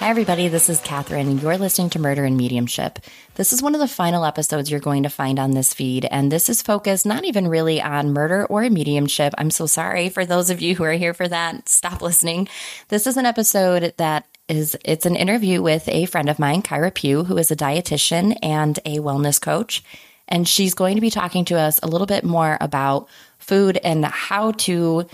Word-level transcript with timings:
Hi, 0.00 0.08
everybody. 0.08 0.48
This 0.48 0.70
is 0.70 0.80
Catherine, 0.80 1.28
and 1.28 1.42
you're 1.42 1.58
listening 1.58 1.90
to 1.90 1.98
Murder 1.98 2.24
and 2.24 2.34
Mediumship. 2.34 3.00
This 3.34 3.52
is 3.52 3.60
one 3.60 3.74
of 3.74 3.82
the 3.82 3.86
final 3.86 4.24
episodes 4.24 4.70
you're 4.70 4.80
going 4.80 5.02
to 5.02 5.10
find 5.10 5.38
on 5.38 5.50
this 5.50 5.74
feed, 5.74 6.06
and 6.06 6.32
this 6.32 6.48
is 6.48 6.62
focused 6.62 7.04
not 7.04 7.26
even 7.26 7.46
really 7.46 7.82
on 7.82 8.14
murder 8.14 8.46
or 8.46 8.62
mediumship. 8.70 9.34
I'm 9.36 9.50
so 9.50 9.66
sorry 9.66 10.08
for 10.08 10.24
those 10.24 10.48
of 10.48 10.62
you 10.62 10.74
who 10.74 10.84
are 10.84 10.92
here 10.92 11.12
for 11.12 11.28
that. 11.28 11.68
Stop 11.68 12.00
listening. 12.00 12.48
This 12.88 13.06
is 13.06 13.18
an 13.18 13.26
episode 13.26 13.92
that 13.98 14.24
is 14.48 14.74
it's 14.86 15.04
an 15.04 15.16
interview 15.16 15.60
with 15.60 15.86
a 15.86 16.06
friend 16.06 16.30
of 16.30 16.38
mine, 16.38 16.62
Kyra 16.62 16.94
Pugh, 16.94 17.24
who 17.24 17.36
is 17.36 17.50
a 17.50 17.56
dietitian 17.56 18.38
and 18.42 18.78
a 18.86 19.00
wellness 19.00 19.38
coach, 19.38 19.84
and 20.26 20.48
she's 20.48 20.72
going 20.72 20.94
to 20.94 21.02
be 21.02 21.10
talking 21.10 21.44
to 21.44 21.58
us 21.58 21.78
a 21.82 21.88
little 21.88 22.06
bit 22.06 22.24
more 22.24 22.56
about 22.62 23.06
food 23.36 23.78
and 23.84 24.06
how 24.06 24.52
to 24.52 25.06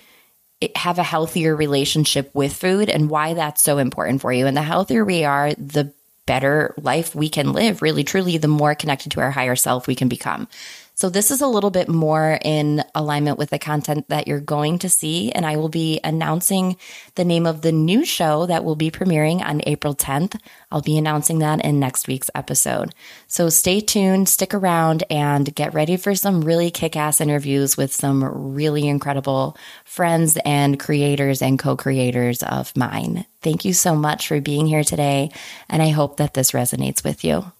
have 0.74 0.98
a 0.98 1.02
healthier 1.02 1.54
relationship 1.54 2.30
with 2.34 2.52
food 2.52 2.88
and 2.88 3.10
why 3.10 3.34
that's 3.34 3.62
so 3.62 3.78
important 3.78 4.20
for 4.20 4.32
you. 4.32 4.46
And 4.46 4.56
the 4.56 4.62
healthier 4.62 5.04
we 5.04 5.24
are, 5.24 5.52
the 5.54 5.92
better 6.26 6.74
life 6.76 7.14
we 7.14 7.28
can 7.28 7.52
live, 7.52 7.82
really, 7.82 8.04
truly, 8.04 8.36
the 8.36 8.48
more 8.48 8.74
connected 8.74 9.12
to 9.12 9.20
our 9.20 9.30
higher 9.30 9.56
self 9.56 9.86
we 9.86 9.94
can 9.94 10.08
become. 10.08 10.48
So 10.96 11.10
this 11.10 11.30
is 11.30 11.42
a 11.42 11.46
little 11.46 11.68
bit 11.68 11.90
more 11.90 12.38
in 12.42 12.82
alignment 12.94 13.36
with 13.36 13.50
the 13.50 13.58
content 13.58 14.08
that 14.08 14.26
you're 14.26 14.40
going 14.40 14.78
to 14.78 14.88
see. 14.88 15.30
And 15.30 15.44
I 15.44 15.56
will 15.56 15.68
be 15.68 16.00
announcing 16.02 16.78
the 17.16 17.24
name 17.24 17.44
of 17.44 17.60
the 17.60 17.70
new 17.70 18.02
show 18.02 18.46
that 18.46 18.64
will 18.64 18.76
be 18.76 18.90
premiering 18.90 19.44
on 19.44 19.60
April 19.66 19.94
10th. 19.94 20.40
I'll 20.72 20.80
be 20.80 20.96
announcing 20.96 21.40
that 21.40 21.62
in 21.62 21.78
next 21.78 22.08
week's 22.08 22.30
episode. 22.34 22.94
So 23.26 23.50
stay 23.50 23.80
tuned, 23.80 24.30
stick 24.30 24.54
around, 24.54 25.04
and 25.10 25.54
get 25.54 25.74
ready 25.74 25.98
for 25.98 26.14
some 26.14 26.40
really 26.40 26.70
kick 26.70 26.96
ass 26.96 27.20
interviews 27.20 27.76
with 27.76 27.92
some 27.92 28.24
really 28.54 28.88
incredible 28.88 29.58
friends 29.84 30.38
and 30.46 30.80
creators 30.80 31.42
and 31.42 31.58
co 31.58 31.76
creators 31.76 32.42
of 32.42 32.74
mine. 32.74 33.26
Thank 33.42 33.66
you 33.66 33.74
so 33.74 33.94
much 33.94 34.28
for 34.28 34.40
being 34.40 34.66
here 34.66 34.82
today. 34.82 35.30
And 35.68 35.82
I 35.82 35.90
hope 35.90 36.16
that 36.16 36.32
this 36.32 36.52
resonates 36.52 37.04
with 37.04 37.22
you. 37.22 37.52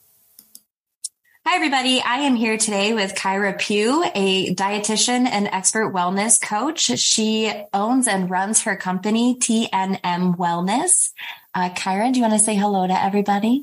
Hi, 1.48 1.54
everybody. 1.54 2.02
I 2.02 2.16
am 2.22 2.34
here 2.34 2.56
today 2.56 2.92
with 2.92 3.14
Kyra 3.14 3.56
Pugh, 3.56 4.02
a 4.16 4.52
dietitian 4.52 5.28
and 5.28 5.46
expert 5.46 5.94
wellness 5.94 6.42
coach. 6.42 6.80
She 6.98 7.52
owns 7.72 8.08
and 8.08 8.28
runs 8.28 8.62
her 8.62 8.74
company, 8.74 9.36
TNM 9.38 10.36
Wellness. 10.38 11.10
Uh, 11.54 11.68
Kyra, 11.68 12.12
do 12.12 12.18
you 12.18 12.22
want 12.24 12.32
to 12.36 12.44
say 12.44 12.56
hello 12.56 12.88
to 12.88 13.00
everybody? 13.00 13.62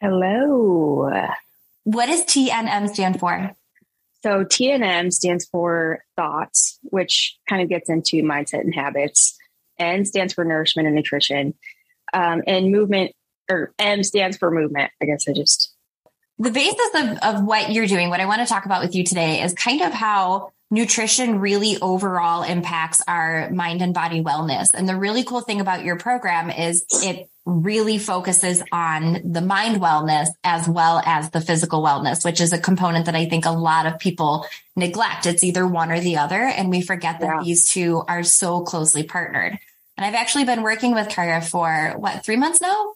Hello. 0.00 1.10
What 1.84 2.06
does 2.06 2.22
TNM 2.22 2.88
stand 2.88 3.20
for? 3.20 3.54
So, 4.22 4.44
TNM 4.46 5.12
stands 5.12 5.44
for 5.44 6.02
thoughts, 6.16 6.78
which 6.84 7.36
kind 7.46 7.60
of 7.60 7.68
gets 7.68 7.90
into 7.90 8.22
mindset 8.22 8.60
and 8.60 8.74
habits. 8.74 9.36
and 9.78 10.08
stands 10.08 10.32
for 10.32 10.46
nourishment 10.46 10.86
and 10.86 10.96
nutrition. 10.96 11.52
Um, 12.14 12.42
and 12.46 12.72
movement, 12.72 13.12
or 13.50 13.74
M 13.78 14.02
stands 14.02 14.38
for 14.38 14.50
movement. 14.50 14.92
I 15.02 15.04
guess 15.04 15.28
I 15.28 15.34
just 15.34 15.74
the 16.38 16.50
basis 16.50 16.90
of, 16.94 17.18
of 17.18 17.44
what 17.44 17.72
you're 17.72 17.86
doing, 17.86 18.10
what 18.10 18.20
I 18.20 18.26
want 18.26 18.40
to 18.40 18.46
talk 18.46 18.64
about 18.64 18.82
with 18.82 18.94
you 18.94 19.04
today 19.04 19.42
is 19.42 19.54
kind 19.54 19.82
of 19.82 19.92
how 19.92 20.52
nutrition 20.70 21.40
really 21.40 21.78
overall 21.80 22.42
impacts 22.42 23.00
our 23.08 23.50
mind 23.50 23.80
and 23.80 23.94
body 23.94 24.22
wellness. 24.22 24.68
And 24.74 24.88
the 24.88 24.96
really 24.96 25.24
cool 25.24 25.40
thing 25.40 25.60
about 25.60 25.84
your 25.84 25.96
program 25.96 26.50
is 26.50 26.84
it 27.02 27.30
really 27.46 27.96
focuses 27.96 28.62
on 28.70 29.32
the 29.32 29.40
mind 29.40 29.80
wellness 29.80 30.28
as 30.44 30.68
well 30.68 31.00
as 31.06 31.30
the 31.30 31.40
physical 31.40 31.82
wellness, 31.82 32.22
which 32.22 32.40
is 32.42 32.52
a 32.52 32.58
component 32.58 33.06
that 33.06 33.14
I 33.14 33.26
think 33.26 33.46
a 33.46 33.50
lot 33.50 33.86
of 33.86 33.98
people 33.98 34.46
neglect. 34.76 35.24
It's 35.24 35.42
either 35.42 35.66
one 35.66 35.90
or 35.90 36.00
the 36.00 36.18
other. 36.18 36.42
And 36.42 36.68
we 36.68 36.82
forget 36.82 37.20
that 37.20 37.26
yeah. 37.26 37.42
these 37.42 37.70
two 37.70 38.02
are 38.06 38.22
so 38.22 38.60
closely 38.60 39.04
partnered. 39.04 39.58
And 39.96 40.04
I've 40.04 40.14
actually 40.14 40.44
been 40.44 40.62
working 40.62 40.94
with 40.94 41.08
Kyra 41.08 41.42
for 41.42 41.98
what, 41.98 42.24
three 42.24 42.36
months 42.36 42.60
now? 42.60 42.92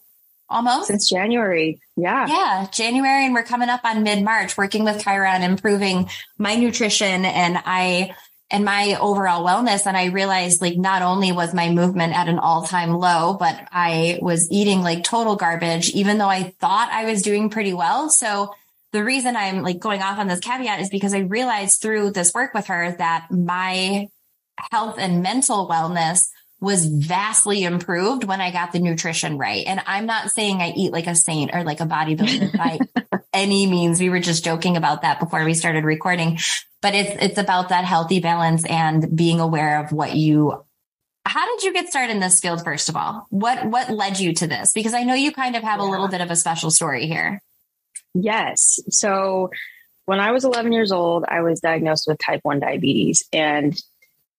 Almost 0.53 0.87
since 0.87 1.09
January. 1.09 1.79
Yeah. 1.95 2.27
Yeah. 2.27 2.67
January. 2.71 3.25
And 3.25 3.33
we're 3.33 3.43
coming 3.43 3.69
up 3.69 3.81
on 3.83 4.03
mid 4.03 4.23
March 4.23 4.57
working 4.57 4.83
with 4.83 5.03
Kyra 5.03 5.35
on 5.35 5.41
improving 5.41 6.09
my 6.37 6.55
nutrition 6.55 7.25
and 7.25 7.57
I, 7.65 8.15
and 8.51 8.63
my 8.63 8.97
overall 8.99 9.45
wellness. 9.45 9.85
And 9.85 9.97
I 9.97 10.05
realized 10.05 10.61
like 10.61 10.77
not 10.77 11.01
only 11.01 11.31
was 11.31 11.53
my 11.53 11.69
movement 11.69 12.15
at 12.15 12.29
an 12.29 12.39
all 12.39 12.63
time 12.63 12.93
low, 12.93 13.35
but 13.39 13.67
I 13.71 14.19
was 14.21 14.49
eating 14.51 14.81
like 14.81 15.03
total 15.03 15.35
garbage, 15.35 15.89
even 15.89 16.19
though 16.19 16.29
I 16.29 16.53
thought 16.59 16.89
I 16.91 17.05
was 17.05 17.23
doing 17.23 17.49
pretty 17.49 17.73
well. 17.73 18.09
So 18.09 18.53
the 18.91 19.03
reason 19.03 19.35
I'm 19.35 19.63
like 19.63 19.79
going 19.79 20.01
off 20.03 20.19
on 20.19 20.27
this 20.27 20.39
caveat 20.39 20.79
is 20.79 20.89
because 20.89 21.15
I 21.15 21.19
realized 21.19 21.81
through 21.81 22.11
this 22.11 22.33
work 22.33 22.53
with 22.53 22.67
her 22.67 22.95
that 22.99 23.27
my 23.31 24.07
health 24.71 24.97
and 24.99 25.23
mental 25.23 25.67
wellness 25.67 26.29
was 26.63 26.85
vastly 26.85 27.65
improved 27.65 28.23
when 28.23 28.39
I 28.39 28.49
got 28.49 28.71
the 28.71 28.79
nutrition 28.79 29.37
right. 29.37 29.65
And 29.67 29.81
I'm 29.85 30.05
not 30.05 30.31
saying 30.31 30.61
I 30.61 30.69
eat 30.69 30.93
like 30.93 31.07
a 31.07 31.15
saint 31.15 31.51
or 31.53 31.65
like 31.65 31.81
a 31.81 31.85
bodybuilder 31.85 32.57
by 32.57 32.79
any 33.33 33.67
means. 33.67 33.99
We 33.99 34.09
were 34.09 34.21
just 34.21 34.45
joking 34.45 34.77
about 34.77 35.01
that 35.01 35.19
before 35.19 35.43
we 35.43 35.55
started 35.55 35.83
recording, 35.83 36.39
but 36.81 36.95
it's, 36.95 37.21
it's 37.21 37.37
about 37.37 37.67
that 37.69 37.83
healthy 37.83 38.21
balance 38.21 38.65
and 38.65 39.13
being 39.13 39.41
aware 39.41 39.83
of 39.83 39.91
what 39.91 40.15
you 40.15 40.63
how 41.25 41.45
did 41.45 41.63
you 41.63 41.73
get 41.73 41.89
started 41.89 42.13
in 42.13 42.19
this 42.19 42.41
field 42.41 42.61
first 42.65 42.89
of 42.89 42.97
all 42.97 43.25
what 43.29 43.65
what 43.65 43.89
led 43.89 44.19
you 44.19 44.33
to 44.33 44.45
this 44.45 44.73
because 44.73 44.93
i 44.93 45.03
know 45.03 45.13
you 45.13 45.31
kind 45.31 45.55
of 45.55 45.63
have 45.63 45.79
yeah. 45.79 45.87
a 45.87 45.89
little 45.89 46.09
bit 46.09 46.19
of 46.19 46.29
a 46.29 46.35
special 46.35 46.69
story 46.69 47.07
here 47.07 47.41
yes 48.13 48.77
so 48.89 49.49
when 50.03 50.19
i 50.19 50.31
was 50.31 50.43
11 50.43 50.73
years 50.73 50.91
old 50.91 51.23
i 51.25 51.39
was 51.39 51.61
diagnosed 51.61 52.03
with 52.07 52.17
type 52.17 52.41
1 52.43 52.59
diabetes 52.59 53.23
and 53.31 53.73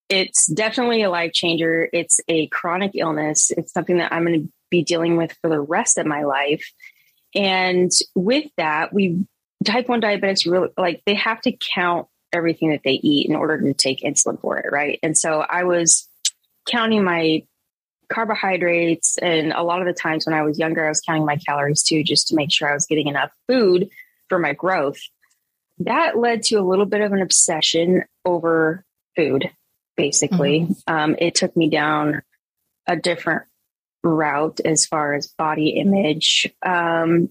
it's 0.09 0.47
definitely 0.47 1.03
a 1.03 1.11
life 1.11 1.33
changer. 1.33 1.89
It's 1.93 2.21
a 2.29 2.47
chronic 2.49 2.93
illness. 2.95 3.51
It's 3.51 3.73
something 3.73 3.99
that 3.99 4.13
I'm 4.13 4.25
going 4.25 4.43
to 4.43 4.53
be 4.71 4.83
dealing 4.83 5.17
with 5.17 5.37
for 5.41 5.49
the 5.49 5.61
rest 5.61 5.99
of 5.99 6.07
my 6.07 6.25
life. 6.25 6.65
And 7.35 7.91
with 8.15 8.51
that, 8.57 8.93
we 8.93 9.25
type 9.65 9.89
1 9.89 10.01
diabetics 10.01 10.51
really 10.51 10.69
like 10.77 11.03
they 11.07 11.15
have 11.15 11.41
to 11.43 11.53
count 11.75 12.07
everything 12.33 12.71
that 12.71 12.83
they 12.85 12.93
eat 12.93 13.29
in 13.29 13.37
order 13.37 13.61
to 13.61 13.75
take 13.75 14.01
insulin 14.01 14.41
for 14.41 14.59
it, 14.59 14.71
right? 14.71 14.99
And 15.03 15.17
so 15.17 15.41
I 15.41 15.65
was 15.65 16.09
counting 16.69 17.03
my 17.05 17.45
carbohydrates 18.13 19.17
and 19.19 19.53
a 19.53 19.63
lot 19.63 19.81
of 19.81 19.87
the 19.87 19.95
times 19.95 20.27
when 20.27 20.35
I 20.35 20.43
was 20.43 20.59
younger 20.59 20.85
I 20.85 20.91
was 20.91 21.01
counting 21.01 21.25
my 21.25 21.37
calories 21.37 21.83
too 21.83 22.03
just 22.03 22.29
to 22.29 22.37
make 22.37 22.53
sure 22.53 22.71
I 22.71 22.75
was 22.75 22.87
getting 22.87 23.09
enough 23.09 23.31
food 23.49 23.89
for 24.29 24.39
my 24.39 24.53
growth. 24.53 24.99
That 25.79 26.19
led 26.19 26.43
to 26.45 26.57
a 26.57 26.63
little 26.63 26.87
bit 26.87 27.01
of 27.01 27.13
an 27.13 27.23
obsession 27.23 28.05
over 28.25 28.85
food 29.17 29.51
basically. 29.97 30.61
Mm-hmm. 30.61 30.95
Um, 30.95 31.17
it 31.19 31.35
took 31.35 31.57
me 31.57 31.69
down 31.71 32.23
a 32.87 32.97
different 32.97 33.45
route 34.03 34.61
as 34.65 34.87
far 34.87 35.15
as 35.15 35.27
body 35.27 35.71
image 35.71 36.53
um, 36.65 37.31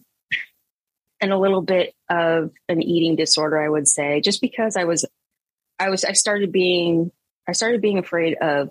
and 1.22 1.32
a 1.32 1.38
little 1.38 1.62
bit 1.62 1.94
of 2.10 2.52
an 2.68 2.82
eating 2.82 3.16
disorder, 3.16 3.62
I 3.62 3.70
would 3.70 3.88
say, 3.88 4.22
just 4.22 4.42
because 4.42 4.76
I 4.76 4.84
was, 4.84 5.06
I 5.80 5.90
was, 5.90 6.04
I 6.04 6.14
started 6.14 6.52
being, 6.52 7.12
I 7.48 7.54
started 7.54 7.82
being 7.82 8.00
afraid 8.00 8.36
of 8.42 8.70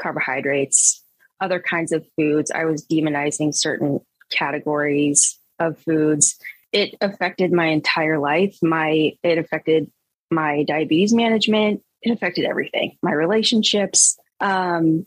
carbohydrates, 0.00 1.02
other 1.40 1.60
kinds 1.60 1.92
of 1.92 2.04
foods. 2.16 2.50
I 2.50 2.64
was 2.64 2.86
demonizing 2.86 3.54
certain 3.54 4.00
categories 4.30 5.38
of 5.58 5.78
foods. 5.78 6.36
It 6.72 6.96
affected 7.00 7.52
my 7.52 7.66
entire 7.66 8.18
life. 8.18 8.56
My, 8.62 9.12
it 9.22 9.38
affected 9.38 9.90
my 10.30 10.64
diabetes 10.64 11.12
management 11.12 11.82
it 12.04 12.12
affected 12.12 12.44
everything 12.44 12.96
my 13.02 13.12
relationships. 13.12 14.18
Um, 14.40 15.06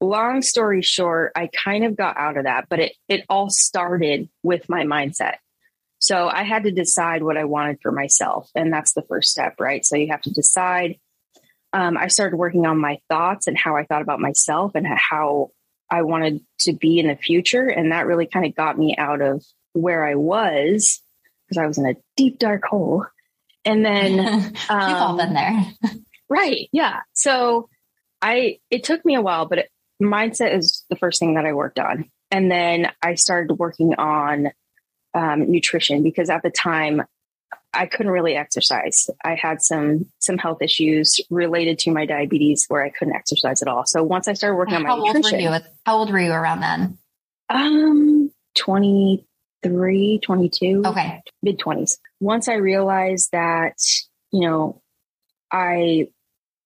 long 0.00 0.42
story 0.42 0.82
short 0.82 1.32
i 1.36 1.48
kind 1.64 1.82
of 1.82 1.96
got 1.96 2.18
out 2.18 2.36
of 2.36 2.44
that 2.44 2.66
but 2.68 2.78
it 2.78 2.92
it 3.08 3.24
all 3.30 3.48
started 3.48 4.28
with 4.42 4.68
my 4.68 4.84
mindset. 4.84 5.36
So 5.98 6.28
i 6.28 6.42
had 6.42 6.64
to 6.64 6.70
decide 6.70 7.22
what 7.22 7.38
i 7.38 7.44
wanted 7.44 7.78
for 7.80 7.92
myself 7.92 8.50
and 8.54 8.72
that's 8.72 8.92
the 8.92 9.04
first 9.08 9.30
step 9.30 9.54
right? 9.58 9.84
So 9.84 9.96
you 9.96 10.08
have 10.10 10.22
to 10.22 10.30
decide. 10.30 10.98
Um, 11.72 11.98
i 11.98 12.08
started 12.08 12.36
working 12.36 12.64
on 12.64 12.78
my 12.78 12.98
thoughts 13.08 13.46
and 13.46 13.58
how 13.58 13.76
i 13.76 13.84
thought 13.84 14.02
about 14.02 14.20
myself 14.20 14.72
and 14.74 14.86
how 14.86 15.50
i 15.90 16.02
wanted 16.02 16.40
to 16.60 16.72
be 16.72 16.98
in 16.98 17.08
the 17.08 17.16
future 17.16 17.66
and 17.66 17.92
that 17.92 18.06
really 18.06 18.26
kind 18.26 18.46
of 18.46 18.54
got 18.54 18.78
me 18.78 18.96
out 18.96 19.20
of 19.20 19.44
where 19.72 20.06
i 20.06 20.14
was 20.14 21.02
because 21.48 21.58
i 21.62 21.66
was 21.66 21.76
in 21.76 21.86
a 21.86 21.96
deep 22.16 22.38
dark 22.38 22.64
hole 22.64 23.04
and 23.66 23.84
then 23.84 24.20
um, 24.68 24.86
we've 24.86 24.96
all 24.96 25.16
been 25.16 25.34
there. 25.34 25.64
right. 26.30 26.68
Yeah. 26.72 27.00
So 27.12 27.68
I, 28.22 28.58
it 28.70 28.84
took 28.84 29.04
me 29.04 29.16
a 29.16 29.20
while, 29.20 29.46
but 29.46 29.58
it, 29.58 29.70
mindset 30.02 30.56
is 30.56 30.84
the 30.88 30.96
first 30.96 31.18
thing 31.18 31.34
that 31.34 31.44
I 31.44 31.52
worked 31.52 31.78
on. 31.78 32.10
And 32.30 32.50
then 32.50 32.90
I 33.02 33.14
started 33.14 33.54
working 33.54 33.94
on 33.96 34.50
um, 35.14 35.50
nutrition 35.50 36.02
because 36.02 36.30
at 36.30 36.42
the 36.42 36.50
time 36.50 37.02
I 37.72 37.86
couldn't 37.86 38.10
really 38.10 38.34
exercise. 38.34 39.10
I 39.22 39.34
had 39.34 39.62
some 39.62 40.06
some 40.18 40.38
health 40.38 40.62
issues 40.62 41.20
related 41.30 41.78
to 41.80 41.90
my 41.90 42.06
diabetes 42.06 42.64
where 42.68 42.82
I 42.82 42.90
couldn't 42.90 43.14
exercise 43.14 43.62
at 43.62 43.68
all. 43.68 43.84
So 43.86 44.02
once 44.02 44.28
I 44.28 44.32
started 44.32 44.56
working 44.56 44.76
on 44.76 44.82
my 44.82 44.88
how 44.88 44.96
nutrition, 44.96 45.40
old 45.40 45.50
were 45.50 45.58
you? 45.58 45.64
How 45.84 45.96
old 45.98 46.10
were 46.10 46.20
you 46.20 46.32
around 46.32 46.60
then? 46.60 46.98
Um, 47.48 48.30
twenty 48.54 49.25
three, 49.68 50.20
22. 50.22 50.82
Okay. 50.86 51.22
Mid 51.42 51.58
20s. 51.58 51.98
Once 52.20 52.48
I 52.48 52.54
realized 52.54 53.30
that, 53.32 53.74
you 54.32 54.48
know, 54.48 54.82
I 55.50 56.08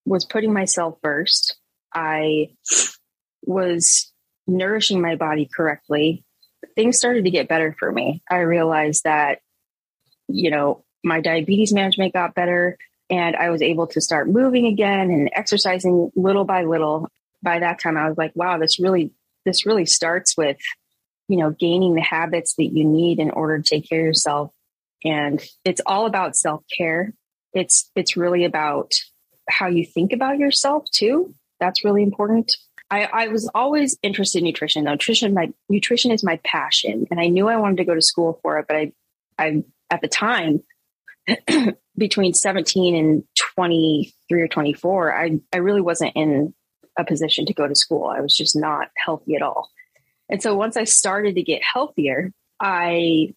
was 0.05 0.25
putting 0.25 0.53
myself 0.53 0.99
first, 1.03 1.57
I 1.95 2.51
was 3.45 4.13
nourishing 4.47 5.01
my 5.01 5.17
body 5.17 5.49
correctly, 5.55 6.25
things 6.75 6.99
started 6.99 7.25
to 7.25 7.31
get 7.31 7.49
better 7.49 7.75
for 7.79 7.91
me. 7.91 8.23
I 8.31 8.39
realized 8.39 9.05
that, 9.05 9.41
you 10.29 10.51
know, 10.51 10.85
my 11.03 11.21
diabetes 11.21 11.73
management 11.73 12.13
got 12.13 12.35
better 12.35 12.77
and 13.09 13.35
I 13.37 13.51
was 13.51 13.63
able 13.63 13.87
to 13.89 14.01
start 14.01 14.29
moving 14.29 14.67
again 14.67 15.11
and 15.11 15.31
exercising 15.35 16.11
little 16.15 16.45
by 16.45 16.65
little. 16.65 17.09
By 17.43 17.59
that 17.61 17.81
time, 17.81 17.97
I 17.97 18.09
was 18.09 18.19
like, 18.19 18.33
wow, 18.35 18.59
this 18.59 18.79
really, 18.79 19.13
this 19.45 19.67
really 19.67 19.87
starts 19.87 20.37
with, 20.37 20.59
you 21.31 21.37
know, 21.37 21.51
gaining 21.51 21.95
the 21.95 22.03
habits 22.03 22.55
that 22.57 22.71
you 22.73 22.85
need 22.85 23.21
in 23.21 23.31
order 23.31 23.59
to 23.59 23.63
take 23.63 23.89
care 23.89 24.01
of 24.01 24.07
yourself. 24.07 24.51
And 25.05 25.41
it's 25.65 25.81
all 25.87 26.07
about 26.07 26.37
self 26.37 26.65
care. 26.77 27.15
It's, 27.55 27.89
it's 27.95 28.17
really 28.17 28.45
about 28.45 28.95
how 29.49 29.69
you 29.69 29.87
think 29.87 30.13
about 30.13 30.39
yourself 30.39 30.87
too. 30.93 31.33
That's 31.61 31.85
really 31.85 32.03
important. 32.03 32.53
I, 32.91 33.05
I 33.05 33.29
was 33.29 33.49
always 33.55 33.97
interested 34.03 34.39
in 34.39 34.45
nutrition. 34.45 34.83
Nutrition, 34.85 35.33
my 35.33 35.53
nutrition 35.69 36.11
is 36.11 36.25
my 36.25 36.41
passion, 36.45 37.07
and 37.13 37.21
I 37.21 37.29
knew 37.29 37.47
I 37.47 37.59
wanted 37.59 37.77
to 37.77 37.85
go 37.85 37.95
to 37.95 38.03
school 38.03 38.41
for 38.43 38.59
it. 38.59 38.67
But 38.67 38.77
I, 38.77 38.93
I 39.39 39.63
at 39.89 40.01
the 40.01 40.09
time, 40.09 40.65
between 41.97 42.35
seventeen 42.35 42.97
and 42.97 43.23
twenty 43.55 44.13
three 44.29 44.43
or 44.43 44.49
twenty 44.49 44.73
four, 44.73 45.17
I 45.17 45.39
I 45.53 45.59
really 45.59 45.81
wasn't 45.81 46.17
in 46.17 46.53
a 46.99 47.05
position 47.05 47.47
to 47.47 47.55
go 47.55 47.69
to 47.69 47.77
school. 47.77 48.07
I 48.07 48.21
was 48.21 48.37
just 48.37 48.57
not 48.57 48.89
healthy 48.97 49.37
at 49.37 49.43
all. 49.43 49.71
And 50.31 50.43
so 50.43 50.55
once 50.55 50.77
I 50.77 50.85
started 50.85 51.35
to 51.35 51.43
get 51.43 51.63
healthier, 51.63 52.33
I 52.61 53.35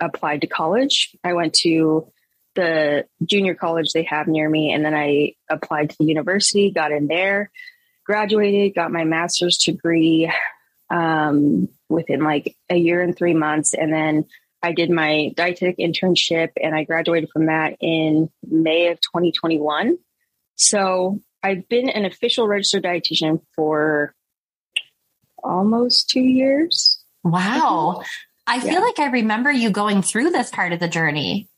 applied 0.00 0.42
to 0.42 0.46
college. 0.46 1.16
I 1.24 1.32
went 1.32 1.54
to 1.54 2.12
the 2.54 3.06
junior 3.24 3.54
college 3.54 3.92
they 3.92 4.04
have 4.04 4.28
near 4.28 4.48
me, 4.48 4.72
and 4.72 4.84
then 4.84 4.94
I 4.94 5.32
applied 5.50 5.90
to 5.90 5.96
the 5.98 6.04
university, 6.04 6.70
got 6.70 6.92
in 6.92 7.08
there 7.08 7.50
graduated, 8.04 8.74
got 8.74 8.92
my 8.92 9.04
master's 9.04 9.58
degree 9.58 10.30
um, 10.90 11.68
within 11.88 12.22
like 12.22 12.56
a 12.70 12.76
year 12.76 13.02
and 13.02 13.16
three 13.16 13.34
months. 13.34 13.74
And 13.74 13.92
then 13.92 14.24
I 14.62 14.72
did 14.72 14.90
my 14.90 15.32
dietetic 15.34 15.78
internship 15.78 16.50
and 16.62 16.74
I 16.74 16.84
graduated 16.84 17.30
from 17.32 17.46
that 17.46 17.76
in 17.80 18.30
May 18.46 18.88
of 18.88 19.00
2021. 19.00 19.98
So 20.56 21.20
I've 21.42 21.68
been 21.68 21.88
an 21.88 22.04
official 22.04 22.46
registered 22.46 22.84
dietitian 22.84 23.40
for 23.56 24.14
almost 25.44 26.08
two 26.10 26.20
years. 26.20 27.02
Wow. 27.22 28.02
I 28.46 28.60
feel 28.60 28.72
yeah. 28.72 28.78
like 28.80 28.98
I 28.98 29.06
remember 29.06 29.50
you 29.50 29.70
going 29.70 30.02
through 30.02 30.30
this 30.30 30.50
part 30.50 30.72
of 30.72 30.80
the 30.80 30.88
journey. 30.88 31.48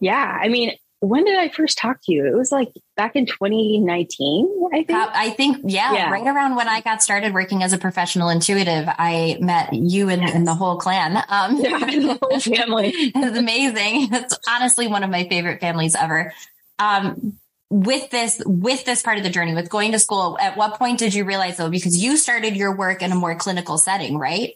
Yeah. 0.00 0.38
I 0.40 0.48
mean, 0.48 0.76
when 1.00 1.24
did 1.24 1.38
I 1.38 1.48
first 1.48 1.78
talk 1.78 1.98
to 2.04 2.12
you? 2.12 2.26
It 2.26 2.34
was 2.36 2.50
like 2.50 2.72
back 2.96 3.16
in 3.16 3.26
2019, 3.26 4.68
I 4.72 4.82
think. 4.84 4.90
I 4.90 5.30
think, 5.30 5.58
yeah, 5.64 5.92
yeah, 5.92 6.10
right 6.10 6.26
around 6.26 6.56
when 6.56 6.68
I 6.68 6.80
got 6.80 7.02
started 7.02 7.34
working 7.34 7.62
as 7.62 7.72
a 7.72 7.78
professional 7.78 8.30
intuitive, 8.30 8.88
I 8.88 9.36
met 9.40 9.72
you 9.74 10.08
and, 10.08 10.22
yes. 10.22 10.34
and 10.34 10.46
the 10.46 10.54
whole 10.54 10.78
clan. 10.78 11.16
Um, 11.28 11.56
yeah, 11.60 11.78
the 11.78 12.18
whole 12.20 12.40
family. 12.56 12.92
it's 12.94 13.38
amazing. 13.38 14.08
It's 14.12 14.38
honestly 14.48 14.86
one 14.86 15.02
of 15.02 15.10
my 15.10 15.28
favorite 15.28 15.60
families 15.60 15.94
ever. 15.94 16.32
Um, 16.78 17.38
with 17.70 18.10
this, 18.10 18.40
with 18.46 18.84
this 18.84 19.02
part 19.02 19.18
of 19.18 19.24
the 19.24 19.30
journey, 19.30 19.54
with 19.54 19.68
going 19.68 19.92
to 19.92 19.98
school, 19.98 20.38
at 20.40 20.56
what 20.56 20.78
point 20.78 20.98
did 20.98 21.14
you 21.14 21.24
realize 21.24 21.56
though, 21.56 21.70
because 21.70 21.96
you 22.02 22.16
started 22.16 22.56
your 22.56 22.74
work 22.74 23.02
in 23.02 23.12
a 23.12 23.16
more 23.16 23.34
clinical 23.34 23.78
setting, 23.78 24.18
right? 24.18 24.54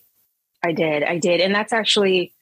I 0.65 0.73
did. 0.73 1.03
I 1.03 1.19
did. 1.19 1.41
And 1.41 1.55
that's 1.55 1.73
actually, 1.73 2.33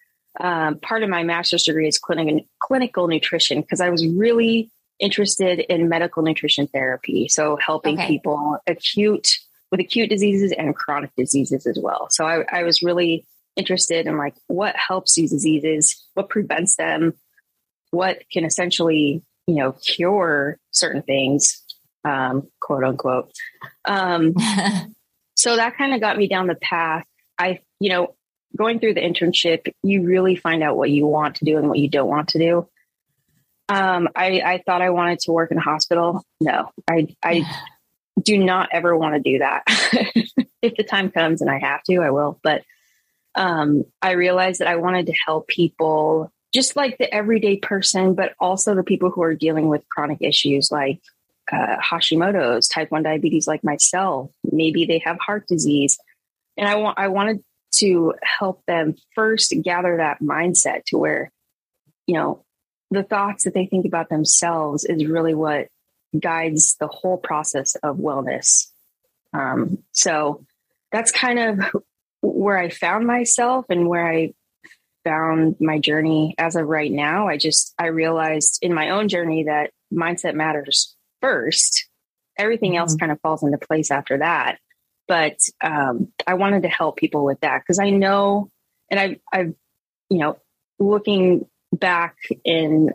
um, 0.40 0.78
part 0.78 1.02
of 1.02 1.08
my 1.08 1.22
master's 1.22 1.64
degree 1.64 1.88
is 1.88 1.98
clinical, 1.98 2.40
clinical 2.60 3.08
nutrition 3.08 3.60
because 3.60 3.80
I 3.80 3.90
was 3.90 4.06
really 4.06 4.70
interested 4.98 5.60
in 5.60 5.88
medical 5.88 6.22
nutrition 6.22 6.66
therapy. 6.66 7.28
So 7.28 7.56
helping 7.56 7.98
okay. 7.98 8.08
people 8.08 8.58
acute 8.66 9.38
with 9.70 9.80
acute 9.80 10.10
diseases 10.10 10.52
and 10.52 10.74
chronic 10.74 11.10
diseases 11.16 11.66
as 11.66 11.78
well. 11.80 12.08
So 12.10 12.26
I, 12.26 12.44
I 12.50 12.62
was 12.62 12.82
really 12.82 13.26
interested 13.56 14.06
in 14.06 14.16
like 14.16 14.34
what 14.46 14.74
helps 14.76 15.14
these 15.14 15.30
diseases, 15.30 16.04
what 16.14 16.28
prevents 16.28 16.76
them, 16.76 17.14
what 17.90 18.22
can 18.32 18.44
essentially, 18.44 19.22
you 19.48 19.54
know, 19.54 19.72
cure 19.72 20.58
certain 20.70 21.02
things, 21.02 21.64
um, 22.04 22.46
quote 22.60 22.84
unquote. 22.84 23.32
Um, 23.86 24.34
so 25.34 25.56
that 25.56 25.76
kind 25.76 25.94
of 25.94 26.00
got 26.00 26.18
me 26.18 26.28
down 26.28 26.46
the 26.46 26.54
path. 26.54 27.04
I, 27.38 27.60
you 27.80 27.88
know, 27.88 28.14
going 28.56 28.78
through 28.78 28.94
the 28.94 29.00
internship, 29.00 29.72
you 29.82 30.02
really 30.02 30.36
find 30.36 30.62
out 30.62 30.76
what 30.76 30.90
you 30.90 31.06
want 31.06 31.36
to 31.36 31.46
do 31.46 31.56
and 31.56 31.68
what 31.68 31.78
you 31.78 31.88
don't 31.88 32.08
want 32.08 32.28
to 32.30 32.38
do. 32.38 32.68
Um, 33.70 34.08
I, 34.14 34.40
I 34.40 34.62
thought 34.64 34.82
I 34.82 34.90
wanted 34.90 35.20
to 35.20 35.32
work 35.32 35.50
in 35.50 35.58
a 35.58 35.62
hospital. 35.62 36.22
No, 36.40 36.70
I, 36.88 37.14
I 37.24 37.44
do 38.22 38.38
not 38.38 38.68
ever 38.72 38.96
want 38.96 39.14
to 39.14 39.32
do 39.32 39.38
that. 39.38 39.62
if 40.62 40.74
the 40.76 40.84
time 40.84 41.10
comes 41.10 41.40
and 41.40 41.50
I 41.50 41.58
have 41.58 41.82
to, 41.84 41.98
I 41.98 42.10
will. 42.10 42.38
But 42.42 42.64
um, 43.34 43.84
I 44.02 44.12
realized 44.12 44.60
that 44.60 44.68
I 44.68 44.76
wanted 44.76 45.06
to 45.06 45.14
help 45.24 45.48
people, 45.48 46.32
just 46.52 46.76
like 46.76 46.98
the 46.98 47.12
everyday 47.12 47.56
person, 47.56 48.14
but 48.14 48.32
also 48.40 48.74
the 48.74 48.82
people 48.82 49.10
who 49.10 49.22
are 49.22 49.34
dealing 49.34 49.68
with 49.68 49.88
chronic 49.88 50.18
issues 50.20 50.70
like 50.70 51.00
uh, 51.52 51.76
Hashimoto's, 51.76 52.68
type 52.68 52.90
1 52.90 53.02
diabetes, 53.02 53.46
like 53.46 53.64
myself. 53.64 54.30
Maybe 54.50 54.84
they 54.86 54.98
have 55.04 55.18
heart 55.18 55.46
disease. 55.46 55.98
And 56.56 56.68
I 56.68 56.76
want, 56.76 56.98
I 56.98 57.08
wanted 57.08 57.42
to 57.76 58.14
help 58.22 58.64
them 58.66 58.94
first 59.14 59.54
gather 59.62 59.98
that 59.98 60.20
mindset 60.22 60.84
to 60.86 60.98
where, 60.98 61.30
you 62.06 62.14
know, 62.14 62.44
the 62.90 63.02
thoughts 63.02 63.44
that 63.44 63.54
they 63.54 63.66
think 63.66 63.84
about 63.84 64.08
themselves 64.08 64.84
is 64.84 65.06
really 65.06 65.34
what 65.34 65.68
guides 66.18 66.76
the 66.80 66.86
whole 66.86 67.18
process 67.18 67.74
of 67.76 67.98
wellness. 67.98 68.68
Um, 69.34 69.78
so 69.92 70.46
that's 70.90 71.12
kind 71.12 71.38
of 71.38 71.82
where 72.22 72.56
I 72.56 72.70
found 72.70 73.06
myself 73.06 73.66
and 73.68 73.88
where 73.88 74.08
I 74.08 74.32
found 75.04 75.56
my 75.60 75.78
journey 75.78 76.34
as 76.38 76.56
of 76.56 76.66
right 76.66 76.90
now. 76.90 77.28
I 77.28 77.36
just, 77.36 77.74
I 77.78 77.86
realized 77.86 78.58
in 78.62 78.74
my 78.74 78.90
own 78.90 79.08
journey 79.08 79.44
that 79.44 79.70
mindset 79.92 80.34
matters 80.34 80.96
first. 81.20 81.88
Everything 82.38 82.72
mm-hmm. 82.72 82.80
else 82.80 82.96
kind 82.96 83.12
of 83.12 83.20
falls 83.20 83.42
into 83.42 83.58
place 83.58 83.90
after 83.90 84.18
that 84.18 84.58
but 85.08 85.38
um, 85.62 86.12
I 86.26 86.34
wanted 86.34 86.62
to 86.62 86.68
help 86.68 86.96
people 86.96 87.24
with 87.24 87.40
that 87.40 87.62
because 87.62 87.78
I 87.80 87.90
know, 87.90 88.50
and 88.90 89.00
I, 89.00 89.16
I've, 89.32 89.54
you 90.10 90.18
know, 90.18 90.36
looking 90.78 91.46
back 91.72 92.16
in 92.44 92.90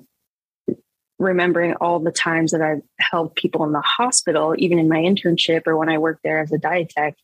remembering 1.17 1.73
all 1.75 1.99
the 1.99 2.11
times 2.11 2.51
that 2.51 2.61
I've 2.61 2.81
helped 2.99 3.35
people 3.35 3.65
in 3.65 3.71
the 3.71 3.81
hospital, 3.81 4.53
even 4.57 4.77
in 4.77 4.87
my 4.87 4.97
internship 4.97 5.63
or 5.65 5.75
when 5.75 5.89
I 5.89 5.97
worked 5.97 6.21
there 6.23 6.39
as 6.39 6.51
a 6.51 6.57
diet 6.59 6.89
tech, 6.89 7.15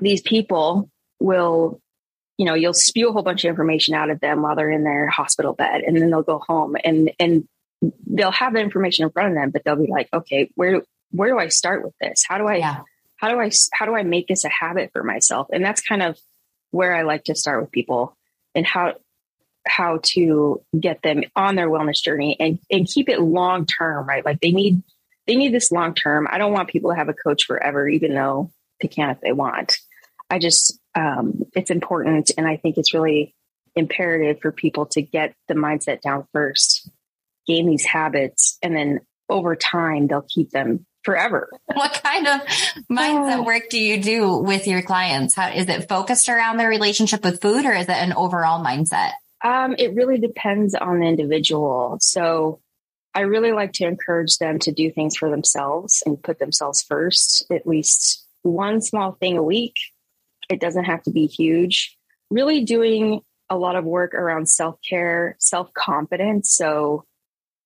these 0.00 0.20
people 0.20 0.90
will, 1.18 1.80
you 2.38 2.46
know, 2.46 2.54
you'll 2.54 2.74
spew 2.74 3.08
a 3.08 3.12
whole 3.12 3.22
bunch 3.22 3.44
of 3.44 3.48
information 3.48 3.94
out 3.94 4.10
of 4.10 4.20
them 4.20 4.42
while 4.42 4.56
they're 4.56 4.70
in 4.70 4.84
their 4.84 5.06
hospital 5.08 5.52
bed, 5.52 5.82
and 5.82 5.96
then 5.96 6.10
they'll 6.10 6.22
go 6.22 6.38
home 6.38 6.76
and 6.82 7.10
and 7.18 7.48
they'll 8.06 8.30
have 8.32 8.52
the 8.52 8.60
information 8.60 9.04
in 9.04 9.10
front 9.10 9.30
of 9.30 9.34
them, 9.34 9.50
but 9.50 9.64
they'll 9.64 9.76
be 9.76 9.90
like, 9.90 10.08
okay, 10.12 10.50
where 10.54 10.82
where 11.10 11.30
do 11.30 11.38
I 11.38 11.48
start 11.48 11.84
with 11.84 11.94
this? 12.00 12.24
How 12.26 12.38
do 12.38 12.46
I 12.46 12.56
yeah 12.56 12.82
how 13.22 13.28
do 13.28 13.40
I 13.40 13.50
how 13.72 13.86
do 13.86 13.94
I 13.94 14.02
make 14.02 14.26
this 14.26 14.44
a 14.44 14.48
habit 14.48 14.90
for 14.92 15.04
myself? 15.04 15.46
And 15.52 15.64
that's 15.64 15.80
kind 15.80 16.02
of 16.02 16.18
where 16.72 16.94
I 16.94 17.02
like 17.02 17.24
to 17.24 17.36
start 17.36 17.62
with 17.62 17.70
people 17.70 18.16
and 18.54 18.66
how 18.66 18.94
how 19.64 20.00
to 20.02 20.60
get 20.78 21.02
them 21.02 21.22
on 21.36 21.54
their 21.54 21.70
wellness 21.70 22.02
journey 22.02 22.36
and 22.40 22.58
and 22.68 22.86
keep 22.86 23.08
it 23.08 23.20
long 23.20 23.64
term, 23.64 24.08
right? 24.08 24.24
Like 24.24 24.40
they 24.40 24.50
need 24.50 24.82
they 25.28 25.36
need 25.36 25.54
this 25.54 25.70
long 25.70 25.94
term. 25.94 26.26
I 26.28 26.38
don't 26.38 26.52
want 26.52 26.68
people 26.68 26.90
to 26.90 26.96
have 26.96 27.08
a 27.08 27.14
coach 27.14 27.44
forever, 27.44 27.88
even 27.88 28.12
though 28.12 28.50
they 28.80 28.88
can 28.88 29.10
if 29.10 29.20
they 29.20 29.32
want. 29.32 29.76
I 30.28 30.40
just 30.40 30.80
um, 30.94 31.44
it's 31.54 31.70
important, 31.70 32.30
and 32.36 32.46
I 32.46 32.56
think 32.56 32.78
it's 32.78 32.94
really 32.94 33.34
imperative 33.74 34.40
for 34.40 34.52
people 34.52 34.86
to 34.86 35.02
get 35.02 35.34
the 35.48 35.54
mindset 35.54 36.00
down 36.02 36.26
first, 36.32 36.90
gain 37.46 37.66
these 37.66 37.84
habits, 37.84 38.58
and 38.62 38.76
then 38.76 39.00
over 39.28 39.56
time 39.56 40.06
they'll 40.06 40.26
keep 40.28 40.50
them 40.50 40.86
forever. 41.02 41.50
What 41.74 42.00
kind 42.04 42.26
of 42.28 42.40
mindset 42.90 43.38
oh. 43.38 43.42
work 43.44 43.70
do 43.70 43.80
you 43.80 44.00
do 44.00 44.36
with 44.36 44.66
your 44.66 44.82
clients? 44.82 45.34
How 45.34 45.48
is 45.50 45.68
it 45.68 45.88
focused 45.88 46.28
around 46.28 46.58
their 46.58 46.68
relationship 46.68 47.24
with 47.24 47.40
food 47.40 47.64
or 47.64 47.72
is 47.72 47.88
it 47.88 47.96
an 47.96 48.12
overall 48.12 48.62
mindset? 48.62 49.12
Um, 49.42 49.74
it 49.78 49.94
really 49.94 50.18
depends 50.18 50.74
on 50.74 51.00
the 51.00 51.06
individual. 51.06 51.96
So 52.00 52.60
I 53.14 53.20
really 53.20 53.52
like 53.52 53.72
to 53.74 53.86
encourage 53.86 54.38
them 54.38 54.58
to 54.60 54.72
do 54.72 54.90
things 54.90 55.16
for 55.16 55.30
themselves 55.30 56.02
and 56.06 56.22
put 56.22 56.38
themselves 56.38 56.82
first, 56.82 57.46
at 57.50 57.66
least 57.66 58.24
one 58.42 58.80
small 58.80 59.12
thing 59.12 59.36
a 59.36 59.42
week. 59.42 59.76
It 60.52 60.60
doesn't 60.60 60.84
have 60.84 61.02
to 61.04 61.10
be 61.10 61.26
huge. 61.26 61.96
Really 62.30 62.64
doing 62.64 63.22
a 63.48 63.56
lot 63.56 63.76
of 63.76 63.84
work 63.84 64.14
around 64.14 64.48
self 64.48 64.78
care, 64.88 65.36
self 65.38 65.72
confidence. 65.74 66.54
So, 66.54 67.04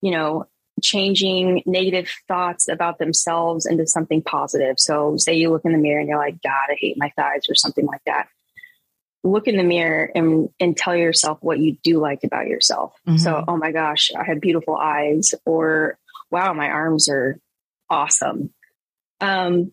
you 0.02 0.12
know, 0.12 0.46
changing 0.82 1.62
negative 1.66 2.08
thoughts 2.28 2.68
about 2.68 2.98
themselves 2.98 3.66
into 3.66 3.86
something 3.86 4.22
positive. 4.22 4.78
So, 4.78 5.16
say 5.16 5.34
you 5.34 5.50
look 5.50 5.64
in 5.64 5.72
the 5.72 5.78
mirror 5.78 6.00
and 6.00 6.08
you're 6.08 6.18
like, 6.18 6.40
God, 6.42 6.66
I 6.70 6.76
hate 6.78 6.96
my 6.96 7.12
thighs, 7.16 7.46
or 7.48 7.54
something 7.54 7.86
like 7.86 8.02
that. 8.06 8.28
Look 9.24 9.48
in 9.48 9.56
the 9.56 9.64
mirror 9.64 10.10
and, 10.14 10.50
and 10.60 10.76
tell 10.76 10.94
yourself 10.94 11.38
what 11.40 11.58
you 11.58 11.76
do 11.82 11.98
like 11.98 12.20
about 12.22 12.46
yourself. 12.46 12.94
Mm-hmm. 13.08 13.18
So, 13.18 13.44
oh 13.48 13.56
my 13.56 13.72
gosh, 13.72 14.12
I 14.16 14.24
have 14.24 14.40
beautiful 14.40 14.76
eyes, 14.76 15.34
or 15.44 15.98
wow, 16.30 16.52
my 16.52 16.68
arms 16.68 17.08
are 17.08 17.38
awesome. 17.90 18.52
Um, 19.20 19.72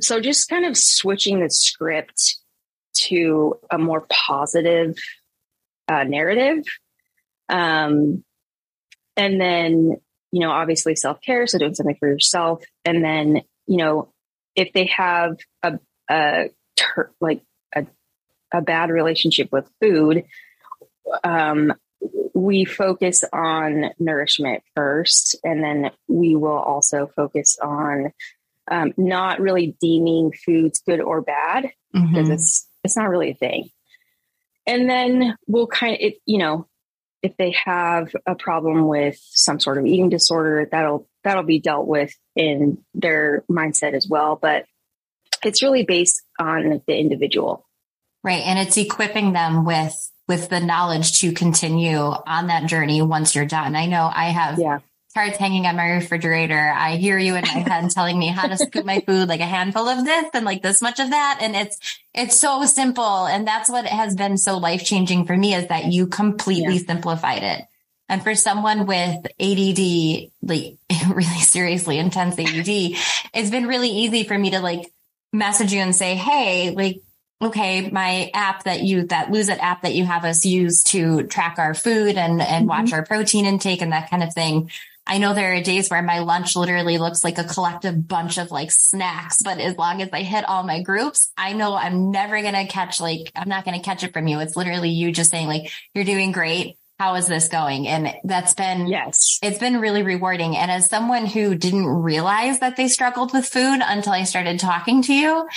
so, 0.00 0.20
just 0.20 0.48
kind 0.48 0.64
of 0.64 0.76
switching 0.76 1.40
the 1.40 1.50
script 1.50 2.36
to 2.92 3.58
a 3.70 3.78
more 3.78 4.06
positive 4.10 4.96
uh, 5.88 6.04
narrative. 6.04 6.64
Um, 7.48 8.24
and 9.16 9.40
then, 9.40 9.96
you 10.32 10.40
know, 10.40 10.50
obviously 10.50 10.96
self 10.96 11.20
care. 11.20 11.46
So 11.46 11.58
doing 11.58 11.74
something 11.74 11.96
for 11.98 12.08
yourself. 12.08 12.62
And 12.84 13.04
then, 13.04 13.42
you 13.66 13.76
know, 13.78 14.12
if 14.54 14.72
they 14.72 14.86
have 14.86 15.36
a, 15.62 15.78
a 16.08 16.50
ter- 16.76 17.12
like 17.20 17.42
a, 17.74 17.86
a 18.52 18.62
bad 18.62 18.90
relationship 18.90 19.50
with 19.52 19.68
food, 19.80 20.24
um, 21.24 21.74
we 22.34 22.64
focus 22.64 23.24
on 23.32 23.90
nourishment 23.98 24.62
first, 24.74 25.36
and 25.44 25.62
then 25.62 25.90
we 26.08 26.36
will 26.36 26.58
also 26.58 27.10
focus 27.14 27.58
on 27.60 28.12
um, 28.70 28.92
not 28.96 29.40
really 29.40 29.76
deeming 29.80 30.32
foods 30.32 30.80
good 30.86 31.00
or 31.00 31.20
bad 31.20 31.70
because 31.92 32.08
mm-hmm. 32.08 32.32
it's 32.32 32.68
it's 32.84 32.96
not 32.96 33.08
really 33.08 33.30
a 33.30 33.34
thing. 33.34 33.70
And 34.66 34.88
then 34.88 35.36
we'll 35.46 35.66
kind 35.66 35.94
of, 35.94 36.00
it, 36.00 36.14
you 36.26 36.38
know, 36.38 36.66
if 37.22 37.36
they 37.36 37.54
have 37.64 38.14
a 38.26 38.34
problem 38.34 38.86
with 38.86 39.18
some 39.30 39.60
sort 39.60 39.78
of 39.78 39.86
eating 39.86 40.08
disorder, 40.08 40.68
that'll 40.70 41.08
that'll 41.24 41.42
be 41.42 41.60
dealt 41.60 41.86
with 41.86 42.14
in 42.36 42.78
their 42.94 43.44
mindset 43.50 43.94
as 43.94 44.06
well. 44.08 44.38
But 44.40 44.64
it's 45.44 45.62
really 45.62 45.84
based 45.84 46.22
on 46.38 46.82
the 46.86 46.96
individual. 46.96 47.66
Right. 48.22 48.42
And 48.44 48.58
it's 48.58 48.76
equipping 48.76 49.32
them 49.32 49.64
with 49.64 49.94
with 50.28 50.48
the 50.48 50.60
knowledge 50.60 51.20
to 51.20 51.32
continue 51.32 51.96
on 51.96 52.46
that 52.46 52.66
journey 52.68 53.02
once 53.02 53.34
you're 53.34 53.46
done. 53.46 53.74
I 53.74 53.86
know 53.86 54.08
I 54.14 54.26
have 54.26 54.58
yeah. 54.58 54.78
Cards 55.14 55.36
hanging 55.36 55.66
on 55.66 55.76
my 55.76 55.88
refrigerator. 55.90 56.72
I 56.74 56.96
hear 56.96 57.18
you 57.18 57.34
in 57.34 57.42
my 57.42 57.48
head 57.48 57.90
telling 57.90 58.18
me 58.18 58.28
how 58.28 58.46
to 58.46 58.56
scoop 58.56 58.84
my 58.84 59.00
food, 59.00 59.28
like 59.28 59.40
a 59.40 59.46
handful 59.46 59.88
of 59.88 60.04
this 60.04 60.26
and 60.34 60.44
like 60.44 60.62
this 60.62 60.80
much 60.80 61.00
of 61.00 61.10
that. 61.10 61.38
And 61.42 61.56
it's, 61.56 62.00
it's 62.14 62.38
so 62.38 62.64
simple. 62.64 63.26
And 63.26 63.46
that's 63.46 63.68
what 63.68 63.86
has 63.86 64.14
been 64.14 64.38
so 64.38 64.58
life 64.58 64.84
changing 64.84 65.26
for 65.26 65.36
me 65.36 65.54
is 65.54 65.68
that 65.68 65.86
you 65.86 66.06
completely 66.06 66.74
yeah. 66.74 66.86
simplified 66.86 67.42
it. 67.42 67.64
And 68.08 68.22
for 68.22 68.34
someone 68.34 68.86
with 68.86 69.24
ADD, 69.40 70.30
like 70.42 70.76
really 71.08 71.40
seriously 71.40 71.98
intense 71.98 72.38
ADD, 72.38 72.98
it's 73.34 73.50
been 73.50 73.66
really 73.66 73.90
easy 73.90 74.24
for 74.24 74.36
me 74.36 74.50
to 74.50 74.60
like 74.60 74.92
message 75.32 75.72
you 75.72 75.80
and 75.80 75.94
say, 75.94 76.16
Hey, 76.16 76.70
like, 76.70 77.02
okay, 77.42 77.88
my 77.88 78.30
app 78.34 78.64
that 78.64 78.82
you, 78.82 79.06
that 79.06 79.30
Lose 79.30 79.48
It 79.48 79.58
app 79.60 79.82
that 79.82 79.94
you 79.94 80.04
have 80.04 80.24
us 80.24 80.44
use 80.44 80.82
to 80.84 81.22
track 81.22 81.58
our 81.58 81.72
food 81.72 82.16
and, 82.18 82.42
and 82.42 82.68
mm-hmm. 82.68 82.68
watch 82.68 82.92
our 82.92 83.04
protein 83.04 83.46
intake 83.46 83.80
and 83.80 83.92
that 83.92 84.10
kind 84.10 84.22
of 84.22 84.34
thing. 84.34 84.70
I 85.10 85.18
know 85.18 85.34
there 85.34 85.54
are 85.54 85.60
days 85.60 85.88
where 85.88 86.02
my 86.02 86.20
lunch 86.20 86.54
literally 86.54 86.96
looks 86.96 87.24
like 87.24 87.36
a 87.36 87.44
collective 87.44 88.06
bunch 88.06 88.38
of 88.38 88.52
like 88.52 88.70
snacks, 88.70 89.42
but 89.42 89.58
as 89.58 89.76
long 89.76 90.00
as 90.00 90.08
I 90.12 90.22
hit 90.22 90.48
all 90.48 90.62
my 90.62 90.82
groups, 90.82 91.32
I 91.36 91.52
know 91.52 91.74
I'm 91.74 92.12
never 92.12 92.40
going 92.40 92.54
to 92.54 92.66
catch 92.66 93.00
like, 93.00 93.32
I'm 93.34 93.48
not 93.48 93.64
going 93.64 93.76
to 93.76 93.84
catch 93.84 94.04
it 94.04 94.12
from 94.12 94.28
you. 94.28 94.38
It's 94.38 94.54
literally 94.54 94.90
you 94.90 95.10
just 95.10 95.32
saying 95.32 95.48
like, 95.48 95.68
you're 95.94 96.04
doing 96.04 96.30
great. 96.30 96.76
How 97.00 97.16
is 97.16 97.26
this 97.26 97.48
going? 97.48 97.88
And 97.88 98.14
that's 98.22 98.54
been, 98.54 98.86
yes, 98.86 99.40
it's 99.42 99.58
been 99.58 99.80
really 99.80 100.04
rewarding. 100.04 100.56
And 100.56 100.70
as 100.70 100.88
someone 100.88 101.26
who 101.26 101.56
didn't 101.56 101.86
realize 101.86 102.60
that 102.60 102.76
they 102.76 102.86
struggled 102.86 103.32
with 103.32 103.46
food 103.46 103.80
until 103.82 104.12
I 104.12 104.22
started 104.22 104.60
talking 104.60 105.02
to 105.02 105.12
you, 105.12 105.48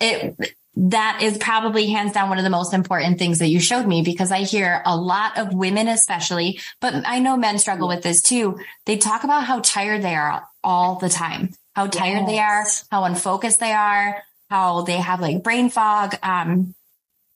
it, 0.00 0.56
that 0.74 1.20
is 1.22 1.36
probably 1.36 1.88
hands 1.88 2.12
down 2.12 2.30
one 2.30 2.38
of 2.38 2.44
the 2.44 2.50
most 2.50 2.72
important 2.72 3.18
things 3.18 3.40
that 3.40 3.48
you 3.48 3.60
showed 3.60 3.86
me 3.86 4.02
because 4.02 4.32
I 4.32 4.40
hear 4.40 4.82
a 4.86 4.96
lot 4.96 5.36
of 5.38 5.52
women, 5.52 5.86
especially, 5.86 6.60
but 6.80 6.94
I 7.06 7.18
know 7.18 7.36
men 7.36 7.58
struggle 7.58 7.88
with 7.88 8.02
this 8.02 8.22
too. 8.22 8.58
They 8.86 8.96
talk 8.96 9.24
about 9.24 9.44
how 9.44 9.60
tired 9.60 10.02
they 10.02 10.14
are 10.14 10.48
all 10.64 10.96
the 10.96 11.10
time, 11.10 11.50
how 11.74 11.88
tired 11.88 12.26
yes. 12.26 12.28
they 12.28 12.38
are, 12.38 12.64
how 12.90 13.04
unfocused 13.04 13.60
they 13.60 13.72
are, 13.72 14.22
how 14.48 14.82
they 14.82 14.96
have 14.96 15.20
like 15.20 15.42
brain 15.42 15.68
fog. 15.68 16.16
Um, 16.22 16.74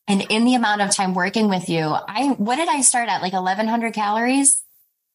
and 0.09 0.23
in 0.31 0.45
the 0.45 0.55
amount 0.55 0.81
of 0.81 0.91
time 0.91 1.13
working 1.13 1.49
with 1.49 1.69
you, 1.69 1.83
I, 1.83 2.35
what 2.39 2.57
did 2.57 2.69
I 2.69 2.81
start 2.81 3.09
at? 3.11 3.21
Like 3.21 3.35
1100 3.35 3.93
calories? 3.93 4.63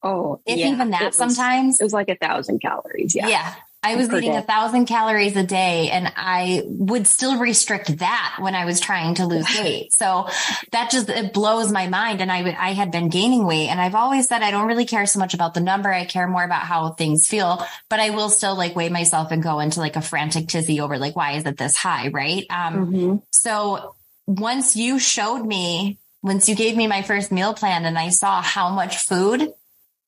Oh, 0.03 0.41
if 0.45 0.57
yeah. 0.57 0.69
even 0.69 0.91
that 0.91 1.01
it 1.01 1.05
was, 1.05 1.15
sometimes. 1.15 1.79
It 1.79 1.83
was 1.83 1.93
like 1.93 2.09
a 2.09 2.15
thousand 2.15 2.59
calories. 2.59 3.15
Yeah. 3.15 3.29
Yeah. 3.29 3.55
I 3.83 3.95
was 3.95 4.13
eating 4.13 4.35
a 4.35 4.43
thousand 4.43 4.85
calories 4.85 5.35
a 5.35 5.43
day 5.43 5.89
and 5.89 6.11
I 6.15 6.61
would 6.65 7.07
still 7.07 7.39
restrict 7.39 7.97
that 7.97 8.37
when 8.39 8.53
I 8.53 8.65
was 8.65 8.79
trying 8.79 9.15
to 9.15 9.25
lose 9.25 9.47
weight. 9.59 9.91
So 9.91 10.27
that 10.71 10.91
just, 10.91 11.09
it 11.09 11.33
blows 11.33 11.71
my 11.71 11.87
mind. 11.87 12.21
And 12.21 12.31
I, 12.31 12.55
I 12.59 12.73
had 12.73 12.91
been 12.91 13.09
gaining 13.09 13.45
weight 13.45 13.69
and 13.69 13.81
I've 13.81 13.95
always 13.95 14.27
said, 14.27 14.43
I 14.43 14.51
don't 14.51 14.67
really 14.67 14.85
care 14.85 15.07
so 15.07 15.17
much 15.17 15.33
about 15.33 15.55
the 15.55 15.61
number. 15.61 15.91
I 15.91 16.05
care 16.05 16.27
more 16.27 16.43
about 16.43 16.61
how 16.61 16.91
things 16.91 17.25
feel, 17.25 17.65
but 17.89 17.99
I 17.99 18.11
will 18.11 18.29
still 18.29 18.55
like 18.55 18.75
weigh 18.75 18.89
myself 18.89 19.31
and 19.31 19.41
go 19.41 19.59
into 19.59 19.79
like 19.79 19.95
a 19.95 20.01
frantic 20.01 20.47
tizzy 20.47 20.79
over 20.79 20.99
like, 20.99 21.15
why 21.15 21.33
is 21.33 21.45
it 21.45 21.57
this 21.57 21.75
high? 21.75 22.09
Right. 22.09 22.45
Um, 22.51 22.85
mm-hmm. 22.85 23.15
so 23.31 23.95
once 24.27 24.75
you 24.75 24.99
showed 24.99 25.43
me, 25.43 25.97
once 26.21 26.47
you 26.47 26.55
gave 26.55 26.77
me 26.77 26.85
my 26.85 27.01
first 27.01 27.31
meal 27.31 27.55
plan 27.55 27.85
and 27.85 27.97
I 27.97 28.09
saw 28.09 28.43
how 28.43 28.69
much 28.69 28.97
food 28.97 29.51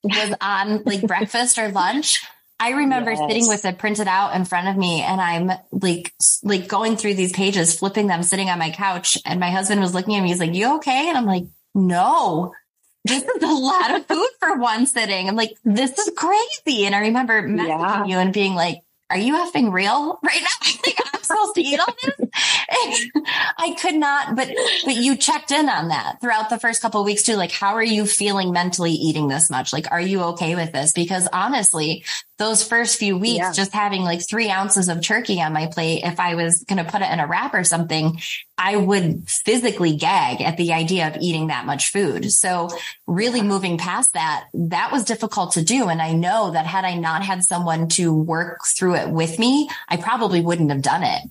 was 0.03 0.35
on 0.41 0.83
like 0.83 1.01
breakfast 1.01 1.57
or 1.57 1.69
lunch, 1.69 2.23
I 2.59 2.71
remember 2.71 3.11
yes. 3.11 3.19
sitting 3.19 3.47
with 3.47 3.65
it 3.65 3.77
printed 3.77 4.07
out 4.07 4.35
in 4.35 4.45
front 4.45 4.67
of 4.67 4.77
me 4.77 5.01
and 5.01 5.19
I'm 5.19 5.51
like, 5.71 6.13
like 6.43 6.67
going 6.67 6.95
through 6.95 7.15
these 7.15 7.33
pages, 7.33 7.77
flipping 7.77 8.07
them, 8.07 8.23
sitting 8.23 8.49
on 8.49 8.59
my 8.59 8.71
couch. 8.71 9.17
And 9.25 9.39
my 9.39 9.49
husband 9.49 9.81
was 9.81 9.93
looking 9.93 10.15
at 10.15 10.21
me. 10.21 10.29
He's 10.29 10.39
like, 10.39 10.53
you 10.53 10.77
okay? 10.77 11.09
And 11.09 11.17
I'm 11.17 11.25
like, 11.25 11.43
no, 11.75 12.53
this 13.05 13.23
is 13.23 13.43
a 13.43 13.47
lot 13.47 13.95
of 13.95 14.05
food 14.05 14.29
for 14.39 14.57
one 14.57 14.85
sitting. 14.85 15.27
I'm 15.27 15.35
like, 15.35 15.57
this 15.65 15.97
is 15.97 16.11
crazy. 16.15 16.85
And 16.85 16.95
I 16.95 16.99
remember 16.99 17.47
messaging 17.47 17.67
yeah. 17.67 18.05
you 18.05 18.17
and 18.17 18.33
being 18.33 18.55
like, 18.55 18.83
are 19.09 19.17
you 19.17 19.35
effing 19.35 19.71
real 19.71 20.19
right 20.23 20.41
now? 20.41 20.69
Like, 20.85 20.99
I'm 21.13 21.23
supposed 21.23 21.55
to 21.55 21.61
eat 21.61 21.79
all 21.79 21.95
this? 22.03 22.27
I 23.57 23.75
could 23.79 23.95
not, 23.95 24.35
but, 24.35 24.49
but 24.83 24.95
you 24.95 25.15
checked 25.15 25.51
in 25.51 25.69
on 25.69 25.89
that 25.89 26.19
throughout 26.19 26.49
the 26.49 26.59
first 26.59 26.81
couple 26.81 26.99
of 26.99 27.05
weeks 27.05 27.23
too. 27.23 27.35
Like, 27.35 27.51
how 27.51 27.75
are 27.75 27.83
you 27.83 28.05
feeling 28.05 28.51
mentally 28.51 28.91
eating 28.91 29.29
this 29.29 29.49
much? 29.49 29.71
Like, 29.71 29.89
are 29.91 30.01
you 30.01 30.21
okay 30.23 30.55
with 30.55 30.73
this? 30.73 30.91
Because 30.91 31.29
honestly, 31.31 32.03
those 32.39 32.63
first 32.67 32.97
few 32.97 33.17
weeks, 33.17 33.37
yeah. 33.37 33.51
just 33.51 33.73
having 33.73 34.01
like 34.01 34.27
three 34.27 34.49
ounces 34.49 34.89
of 34.89 35.01
turkey 35.01 35.41
on 35.41 35.53
my 35.53 35.67
plate, 35.67 36.01
if 36.03 36.19
I 36.19 36.35
was 36.35 36.63
going 36.67 36.83
to 36.83 36.91
put 36.91 37.01
it 37.01 37.11
in 37.11 37.19
a 37.19 37.27
wrap 37.27 37.53
or 37.53 37.63
something, 37.63 38.19
I 38.57 38.75
would 38.75 39.29
physically 39.29 39.95
gag 39.97 40.41
at 40.41 40.57
the 40.57 40.73
idea 40.73 41.07
of 41.07 41.17
eating 41.21 41.47
that 41.47 41.65
much 41.65 41.91
food. 41.91 42.31
So 42.31 42.69
really 43.05 43.43
moving 43.43 43.77
past 43.77 44.13
that, 44.13 44.45
that 44.53 44.91
was 44.91 45.03
difficult 45.03 45.53
to 45.53 45.63
do. 45.63 45.89
And 45.89 46.01
I 46.01 46.13
know 46.13 46.51
that 46.51 46.65
had 46.65 46.85
I 46.85 46.95
not 46.95 47.23
had 47.23 47.43
someone 47.43 47.87
to 47.89 48.11
work 48.11 48.61
through 48.65 48.95
it 48.95 49.09
with 49.09 49.37
me, 49.37 49.69
I 49.87 49.97
probably 49.97 50.41
wouldn't 50.41 50.71
have 50.71 50.81
done 50.81 51.03
it. 51.03 51.21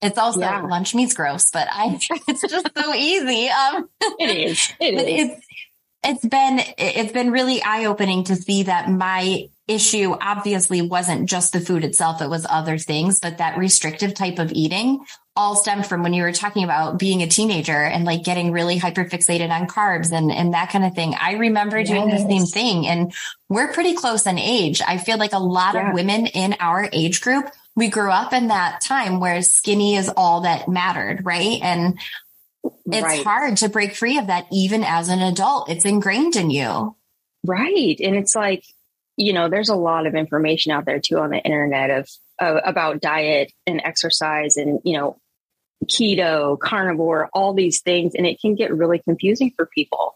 It's 0.00 0.18
also 0.18 0.40
yeah. 0.40 0.60
lunch 0.60 0.94
meat's 0.94 1.14
gross, 1.14 1.50
but 1.50 1.66
I, 1.68 1.98
it's 2.28 2.42
just 2.42 2.68
so 2.76 2.94
easy. 2.94 3.48
Um, 3.48 3.88
it 4.20 4.50
is. 4.50 4.72
It 4.78 4.94
is. 4.94 5.30
It's, 5.30 5.46
it's 6.04 6.26
been, 6.26 6.60
it's 6.78 7.12
been 7.12 7.32
really 7.32 7.60
eye 7.60 7.86
opening 7.86 8.22
to 8.24 8.36
see 8.36 8.62
that 8.64 8.88
my 8.88 9.48
issue 9.68 10.16
obviously 10.20 10.82
wasn't 10.82 11.28
just 11.28 11.52
the 11.52 11.60
food 11.60 11.84
itself. 11.84 12.22
It 12.22 12.30
was 12.30 12.46
other 12.48 12.78
things, 12.78 13.20
but 13.20 13.38
that 13.38 13.58
restrictive 13.58 14.14
type 14.14 14.38
of 14.38 14.50
eating 14.52 15.04
all 15.36 15.54
stemmed 15.54 15.86
from 15.86 16.02
when 16.02 16.12
you 16.12 16.22
were 16.24 16.32
talking 16.32 16.64
about 16.64 16.98
being 16.98 17.22
a 17.22 17.28
teenager 17.28 17.80
and 17.84 18.04
like 18.04 18.24
getting 18.24 18.50
really 18.50 18.80
hyperfixated 18.80 19.50
on 19.50 19.68
carbs 19.68 20.10
and, 20.10 20.32
and 20.32 20.54
that 20.54 20.70
kind 20.70 20.84
of 20.84 20.94
thing. 20.94 21.14
I 21.20 21.34
remember 21.34 21.78
yes. 21.78 21.88
doing 21.88 22.08
the 22.08 22.18
same 22.18 22.46
thing 22.46 22.86
and 22.88 23.12
we're 23.48 23.72
pretty 23.72 23.94
close 23.94 24.26
in 24.26 24.38
age. 24.38 24.82
I 24.84 24.98
feel 24.98 25.16
like 25.16 25.32
a 25.32 25.38
lot 25.38 25.74
yeah. 25.74 25.90
of 25.90 25.94
women 25.94 26.26
in 26.26 26.56
our 26.58 26.88
age 26.92 27.20
group, 27.20 27.48
we 27.76 27.88
grew 27.88 28.10
up 28.10 28.32
in 28.32 28.48
that 28.48 28.80
time 28.80 29.20
where 29.20 29.40
skinny 29.42 29.94
is 29.94 30.08
all 30.08 30.40
that 30.40 30.66
mattered. 30.68 31.24
Right. 31.24 31.60
And 31.62 32.00
it's 32.64 33.04
right. 33.04 33.22
hard 33.22 33.58
to 33.58 33.68
break 33.68 33.94
free 33.94 34.18
of 34.18 34.26
that 34.26 34.46
even 34.50 34.82
as 34.82 35.08
an 35.08 35.20
adult. 35.20 35.70
It's 35.70 35.84
ingrained 35.84 36.34
in 36.34 36.50
you. 36.50 36.96
Right. 37.44 37.96
And 38.00 38.16
it's 38.16 38.34
like, 38.34 38.64
you 39.18 39.32
know, 39.32 39.48
there's 39.48 39.68
a 39.68 39.74
lot 39.74 40.06
of 40.06 40.14
information 40.14 40.70
out 40.70 40.84
there 40.86 41.00
too 41.00 41.18
on 41.18 41.30
the 41.30 41.38
internet 41.38 41.90
of, 41.90 42.08
of 42.38 42.60
about 42.64 43.00
diet 43.00 43.52
and 43.66 43.82
exercise 43.84 44.56
and, 44.56 44.80
you 44.84 44.96
know, 44.96 45.18
keto, 45.86 46.56
carnivore, 46.58 47.28
all 47.32 47.52
these 47.52 47.80
things. 47.80 48.14
And 48.14 48.24
it 48.26 48.40
can 48.40 48.54
get 48.54 48.72
really 48.72 49.00
confusing 49.00 49.52
for 49.56 49.66
people. 49.66 50.14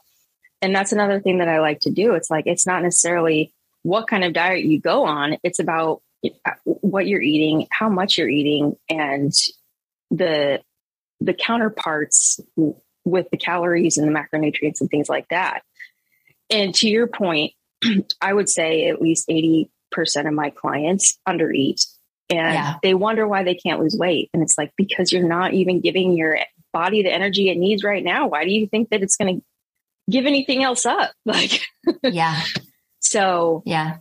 And 0.62 0.72
that's 0.72 0.92
another 0.92 1.20
thing 1.20 1.38
that 1.38 1.48
I 1.48 1.58
like 1.58 1.80
to 1.80 1.90
do. 1.90 2.14
It's 2.14 2.30
like, 2.30 2.46
it's 2.46 2.64
not 2.64 2.84
necessarily 2.84 3.52
what 3.82 4.06
kind 4.06 4.22
of 4.22 4.34
diet 4.34 4.64
you 4.64 4.80
go 4.80 5.04
on. 5.04 5.36
It's 5.42 5.58
about 5.58 6.00
uh, 6.24 6.52
what 6.64 7.08
you're 7.08 7.20
eating, 7.20 7.66
how 7.72 7.88
much 7.88 8.16
you're 8.16 8.28
eating, 8.28 8.76
and 8.88 9.32
the 10.12 10.60
the 11.20 11.34
counterparts 11.34 12.38
with 13.04 13.28
the 13.30 13.36
calories 13.36 13.98
and 13.98 14.06
the 14.08 14.16
macronutrients 14.16 14.80
and 14.80 14.88
things 14.88 15.08
like 15.08 15.26
that. 15.30 15.62
And 16.50 16.72
to 16.76 16.88
your 16.88 17.08
point, 17.08 17.52
I 18.20 18.32
would 18.32 18.48
say 18.48 18.88
at 18.88 19.00
least 19.00 19.28
80% 19.28 19.68
of 20.26 20.32
my 20.32 20.50
clients 20.50 21.18
undereat 21.28 21.86
and 22.30 22.54
yeah. 22.54 22.74
they 22.82 22.94
wonder 22.94 23.26
why 23.28 23.44
they 23.44 23.54
can't 23.54 23.80
lose 23.80 23.96
weight. 23.98 24.30
And 24.32 24.42
it's 24.42 24.56
like, 24.56 24.72
because 24.76 25.12
you're 25.12 25.28
not 25.28 25.52
even 25.52 25.80
giving 25.80 26.16
your 26.16 26.38
body 26.72 27.02
the 27.02 27.12
energy 27.12 27.50
it 27.50 27.58
needs 27.58 27.84
right 27.84 28.02
now. 28.02 28.28
Why 28.28 28.44
do 28.44 28.50
you 28.50 28.66
think 28.66 28.90
that 28.90 29.02
it's 29.02 29.16
going 29.16 29.36
to 29.36 29.44
give 30.10 30.24
anything 30.26 30.62
else 30.62 30.86
up? 30.86 31.12
Like, 31.24 31.62
yeah. 32.02 32.40
So, 33.00 33.62
yeah. 33.66 33.98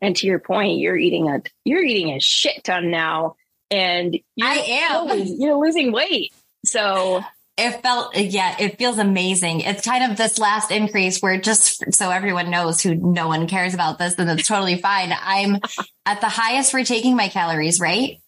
And 0.00 0.16
to 0.16 0.26
your 0.26 0.38
point, 0.38 0.78
you're 0.78 0.96
eating 0.96 1.28
a, 1.28 1.42
you're 1.64 1.82
eating 1.82 2.14
a 2.14 2.20
shit 2.20 2.64
ton 2.64 2.90
now 2.90 3.36
and 3.70 4.18
I 4.40 4.54
am, 4.58 5.22
you're 5.24 5.56
losing 5.56 5.92
weight. 5.92 6.32
So 6.64 7.22
it 7.56 7.82
felt, 7.82 8.16
yeah, 8.16 8.56
it 8.58 8.78
feels 8.78 8.98
amazing. 8.98 9.60
It's 9.60 9.84
kind 9.84 10.10
of 10.10 10.16
this 10.16 10.38
last 10.38 10.70
increase 10.70 11.20
where 11.20 11.38
just 11.38 11.94
so 11.94 12.10
everyone 12.10 12.50
knows 12.50 12.80
who 12.80 12.94
no 12.94 13.28
one 13.28 13.46
cares 13.46 13.74
about 13.74 13.98
this 13.98 14.14
and 14.14 14.30
it's 14.30 14.48
totally 14.48 14.78
fine. 14.78 15.12
I'm 15.20 15.58
at 16.06 16.20
the 16.20 16.28
highest 16.28 16.70
for 16.70 16.82
taking 16.82 17.14
my 17.14 17.28
calories, 17.28 17.78
right? 17.78 18.20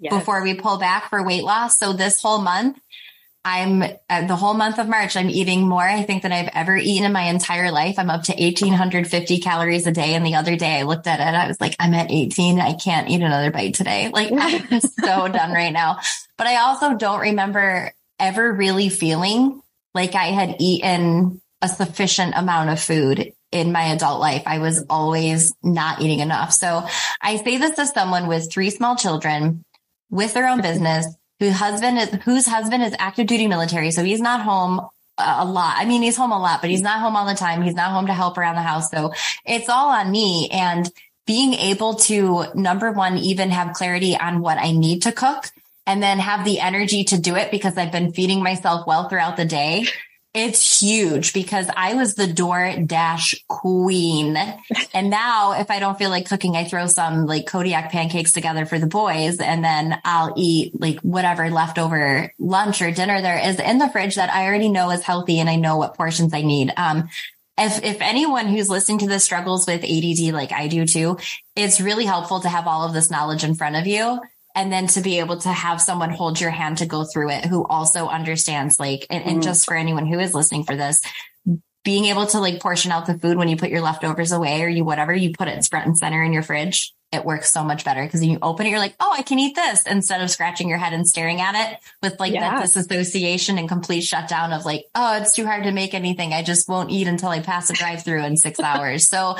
Yes. 0.00 0.12
Before 0.12 0.42
we 0.42 0.54
pull 0.54 0.78
back 0.78 1.10
for 1.10 1.24
weight 1.24 1.44
loss. 1.44 1.78
So 1.78 1.92
this 1.92 2.20
whole 2.20 2.40
month, 2.40 2.76
I'm 3.44 3.82
uh, 4.08 4.26
the 4.26 4.36
whole 4.36 4.54
month 4.54 4.78
of 4.78 4.88
March, 4.88 5.16
I'm 5.16 5.30
eating 5.30 5.68
more, 5.68 5.82
I 5.82 6.02
think, 6.02 6.22
than 6.22 6.32
I've 6.32 6.50
ever 6.52 6.76
eaten 6.76 7.04
in 7.04 7.12
my 7.12 7.22
entire 7.22 7.70
life. 7.70 7.98
I'm 7.98 8.10
up 8.10 8.24
to 8.24 8.32
1850 8.32 9.38
calories 9.40 9.86
a 9.86 9.92
day. 9.92 10.14
And 10.14 10.26
the 10.26 10.36
other 10.36 10.56
day 10.56 10.78
I 10.78 10.82
looked 10.82 11.06
at 11.06 11.20
it, 11.20 11.36
I 11.36 11.46
was 11.46 11.60
like, 11.60 11.76
I'm 11.78 11.94
at 11.94 12.10
18. 12.10 12.60
I 12.60 12.74
can't 12.74 13.08
eat 13.08 13.20
another 13.20 13.52
bite 13.52 13.74
today. 13.74 14.10
Like 14.12 14.30
I'm 14.32 14.80
so 14.80 15.28
done 15.28 15.52
right 15.52 15.72
now. 15.72 15.98
But 16.36 16.48
I 16.48 16.56
also 16.56 16.96
don't 16.96 17.20
remember 17.20 17.92
ever 18.22 18.52
really 18.52 18.88
feeling 18.88 19.60
like 19.94 20.14
I 20.14 20.26
had 20.26 20.56
eaten 20.60 21.42
a 21.60 21.68
sufficient 21.68 22.34
amount 22.36 22.70
of 22.70 22.80
food 22.80 23.32
in 23.50 23.72
my 23.72 23.86
adult 23.88 24.20
life. 24.20 24.44
I 24.46 24.58
was 24.58 24.84
always 24.88 25.52
not 25.62 26.00
eating 26.00 26.20
enough. 26.20 26.52
So 26.52 26.86
I 27.20 27.36
say 27.36 27.58
this 27.58 27.76
to 27.76 27.86
someone 27.86 28.28
with 28.28 28.50
three 28.50 28.70
small 28.70 28.96
children 28.96 29.64
with 30.08 30.34
their 30.34 30.48
own 30.48 30.62
business 30.70 31.06
whose 31.40 31.52
husband 31.52 31.98
is 31.98 32.08
whose 32.22 32.46
husband 32.46 32.84
is 32.84 32.94
active 32.98 33.26
duty 33.26 33.48
military, 33.48 33.90
so 33.90 34.04
he's 34.04 34.20
not 34.20 34.40
home 34.42 34.80
a 35.18 35.44
lot. 35.44 35.74
I 35.76 35.84
mean, 35.84 36.02
he's 36.02 36.16
home 36.16 36.32
a 36.32 36.40
lot, 36.40 36.60
but 36.60 36.70
he's 36.70 36.80
not 36.80 37.00
home 37.00 37.16
all 37.16 37.26
the 37.26 37.34
time. 37.34 37.62
He's 37.62 37.74
not 37.74 37.90
home 37.90 38.06
to 38.06 38.14
help 38.14 38.38
around 38.38 38.54
the 38.54 38.62
house. 38.62 38.90
So 38.90 39.12
it's 39.44 39.68
all 39.68 39.90
on 39.90 40.10
me 40.10 40.48
and 40.50 40.88
being 41.26 41.54
able 41.54 41.94
to 41.94 42.46
number 42.54 42.92
one, 42.92 43.18
even 43.18 43.50
have 43.50 43.74
clarity 43.74 44.16
on 44.16 44.40
what 44.40 44.58
I 44.58 44.72
need 44.72 45.02
to 45.02 45.12
cook 45.12 45.50
and 45.86 46.02
then 46.02 46.18
have 46.18 46.44
the 46.44 46.60
energy 46.60 47.04
to 47.04 47.18
do 47.18 47.36
it 47.36 47.50
because 47.50 47.76
I've 47.76 47.92
been 47.92 48.12
feeding 48.12 48.42
myself 48.42 48.86
well 48.86 49.08
throughout 49.08 49.36
the 49.36 49.44
day 49.44 49.86
it's 50.34 50.80
huge 50.80 51.34
because 51.34 51.68
I 51.76 51.94
was 51.94 52.14
the 52.14 52.26
DoorDash 52.26 53.46
queen. 53.48 54.36
and 54.94 55.10
now 55.10 55.52
if 55.52 55.70
I 55.70 55.78
don't 55.78 55.98
feel 55.98 56.08
like 56.08 56.28
cooking, 56.28 56.56
I 56.56 56.64
throw 56.64 56.86
some 56.86 57.26
like 57.26 57.46
Kodiak 57.46 57.92
pancakes 57.92 58.32
together 58.32 58.64
for 58.64 58.78
the 58.78 58.86
boys 58.86 59.40
and 59.40 59.62
then 59.62 60.00
I'll 60.04 60.32
eat 60.36 60.80
like 60.80 61.00
whatever 61.00 61.50
leftover 61.50 62.32
lunch 62.38 62.80
or 62.80 62.90
dinner 62.90 63.20
there 63.20 63.46
is 63.46 63.60
in 63.60 63.78
the 63.78 63.90
fridge 63.90 64.14
that 64.14 64.32
I 64.32 64.46
already 64.46 64.70
know 64.70 64.90
is 64.90 65.02
healthy 65.02 65.38
and 65.38 65.50
I 65.50 65.56
know 65.56 65.76
what 65.76 65.96
portions 65.96 66.32
I 66.32 66.40
need. 66.40 66.72
Um, 66.76 67.10
if, 67.58 67.84
if 67.84 68.00
anyone 68.00 68.46
who's 68.46 68.70
listening 68.70 68.98
to 69.00 69.08
this 69.08 69.24
struggles 69.24 69.66
with 69.66 69.84
ADD 69.84 70.32
like 70.32 70.52
I 70.52 70.68
do 70.68 70.86
too, 70.86 71.18
it's 71.54 71.82
really 71.82 72.06
helpful 72.06 72.40
to 72.40 72.48
have 72.48 72.66
all 72.66 72.84
of 72.86 72.94
this 72.94 73.10
knowledge 73.10 73.44
in 73.44 73.54
front 73.54 73.76
of 73.76 73.86
you 73.86 74.18
and 74.54 74.72
then 74.72 74.86
to 74.88 75.00
be 75.00 75.18
able 75.18 75.38
to 75.38 75.48
have 75.48 75.80
someone 75.80 76.10
hold 76.10 76.40
your 76.40 76.50
hand 76.50 76.78
to 76.78 76.86
go 76.86 77.04
through 77.04 77.30
it 77.30 77.44
who 77.44 77.64
also 77.66 78.06
understands 78.06 78.78
like 78.78 79.06
and, 79.10 79.24
and, 79.24 79.32
mm-hmm. 79.32 79.40
just 79.42 79.66
for 79.66 79.74
anyone 79.74 80.06
who 80.06 80.18
is 80.18 80.34
listening 80.34 80.64
for 80.64 80.76
this 80.76 81.00
being 81.84 82.04
able 82.04 82.26
to 82.26 82.38
like 82.38 82.60
portion 82.60 82.92
out 82.92 83.06
the 83.06 83.18
food 83.18 83.36
when 83.36 83.48
you 83.48 83.56
put 83.56 83.70
your 83.70 83.80
leftovers 83.80 84.32
away 84.32 84.62
or 84.62 84.68
you 84.68 84.84
whatever 84.84 85.14
you 85.14 85.32
put 85.36 85.48
it 85.48 85.64
front 85.66 85.86
and 85.86 85.98
center 85.98 86.22
in 86.22 86.32
your 86.32 86.42
fridge 86.42 86.94
it 87.10 87.24
works 87.24 87.52
so 87.52 87.62
much 87.62 87.84
better 87.84 88.02
because 88.02 88.20
when 88.20 88.30
you 88.30 88.38
open 88.40 88.66
it 88.66 88.70
you're 88.70 88.78
like 88.78 88.94
oh 89.00 89.14
i 89.16 89.22
can 89.22 89.38
eat 89.38 89.54
this 89.54 89.86
instead 89.86 90.20
of 90.20 90.30
scratching 90.30 90.68
your 90.68 90.78
head 90.78 90.92
and 90.92 91.08
staring 91.08 91.40
at 91.40 91.54
it 91.54 91.78
with 92.02 92.18
like 92.20 92.32
yeah. 92.32 92.40
that 92.40 92.62
disassociation 92.62 93.58
and 93.58 93.68
complete 93.68 94.02
shutdown 94.02 94.52
of 94.52 94.64
like 94.64 94.84
oh 94.94 95.16
it's 95.20 95.34
too 95.34 95.44
hard 95.44 95.64
to 95.64 95.72
make 95.72 95.94
anything 95.94 96.32
i 96.32 96.42
just 96.42 96.68
won't 96.68 96.90
eat 96.90 97.08
until 97.08 97.28
i 97.28 97.40
pass 97.40 97.68
a 97.70 97.72
drive 97.72 98.04
through 98.04 98.24
in 98.24 98.36
six 98.36 98.60
hours 98.60 99.08
so 99.08 99.36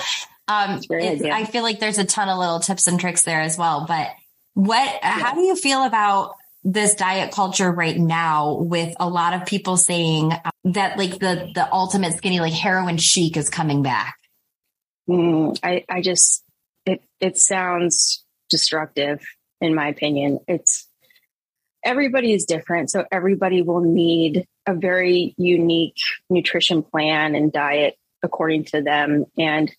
um, 0.49 0.81
I 0.91 1.45
feel 1.45 1.63
like 1.63 1.79
there's 1.79 1.99
a 1.99 2.05
ton 2.05 2.29
of 2.29 2.37
little 2.37 2.59
tips 2.59 2.89
and 2.89 2.99
tricks 2.99 3.23
there 3.23 3.41
as 3.41 3.57
well, 3.57 3.85
but 3.87 4.11
what, 4.55 4.87
yeah. 4.87 5.19
how 5.19 5.35
do 5.35 5.41
you 5.41 5.57
feel 5.57 5.85
about 5.85 6.37
this 6.65 6.95
diet 6.95 7.33
culture 7.33 7.71
right 7.71 7.97
now 7.97 8.55
with 8.55 8.95
a 9.01 9.09
lot 9.09 9.35
of 9.35 9.47
people 9.47 9.77
saying 9.77 10.33
that 10.65 10.97
like 10.97 11.19
the, 11.19 11.51
the 11.55 11.69
ultimate 11.73 12.15
skinny, 12.15 12.41
like 12.41 12.53
heroin 12.53 12.99
chic 12.99 13.37
is 13.37 13.49
coming 13.49 13.83
back? 13.83 14.17
Mm, 15.09 15.59
I, 15.63 15.85
I 15.89 16.03
just, 16.03 16.45
it, 16.87 17.03
it 17.21 17.37
sounds 17.37 18.25
destructive 18.49 19.25
in 19.61 19.75
my 19.75 19.89
opinion. 19.89 20.41
It's, 20.47 20.89
everybody 21.85 22.33
is 22.33 22.45
different. 22.45 22.91
So 22.91 23.05
everybody 23.11 23.63
will 23.63 23.81
need 23.81 24.47
a 24.67 24.75
very 24.75 25.35
unique 25.37 25.97
nutrition 26.31 26.83
plan 26.83 27.35
and 27.35 27.53
diet 27.53 27.97
according 28.23 28.67
to 28.67 28.83
them. 28.83 29.25
And 29.37 29.71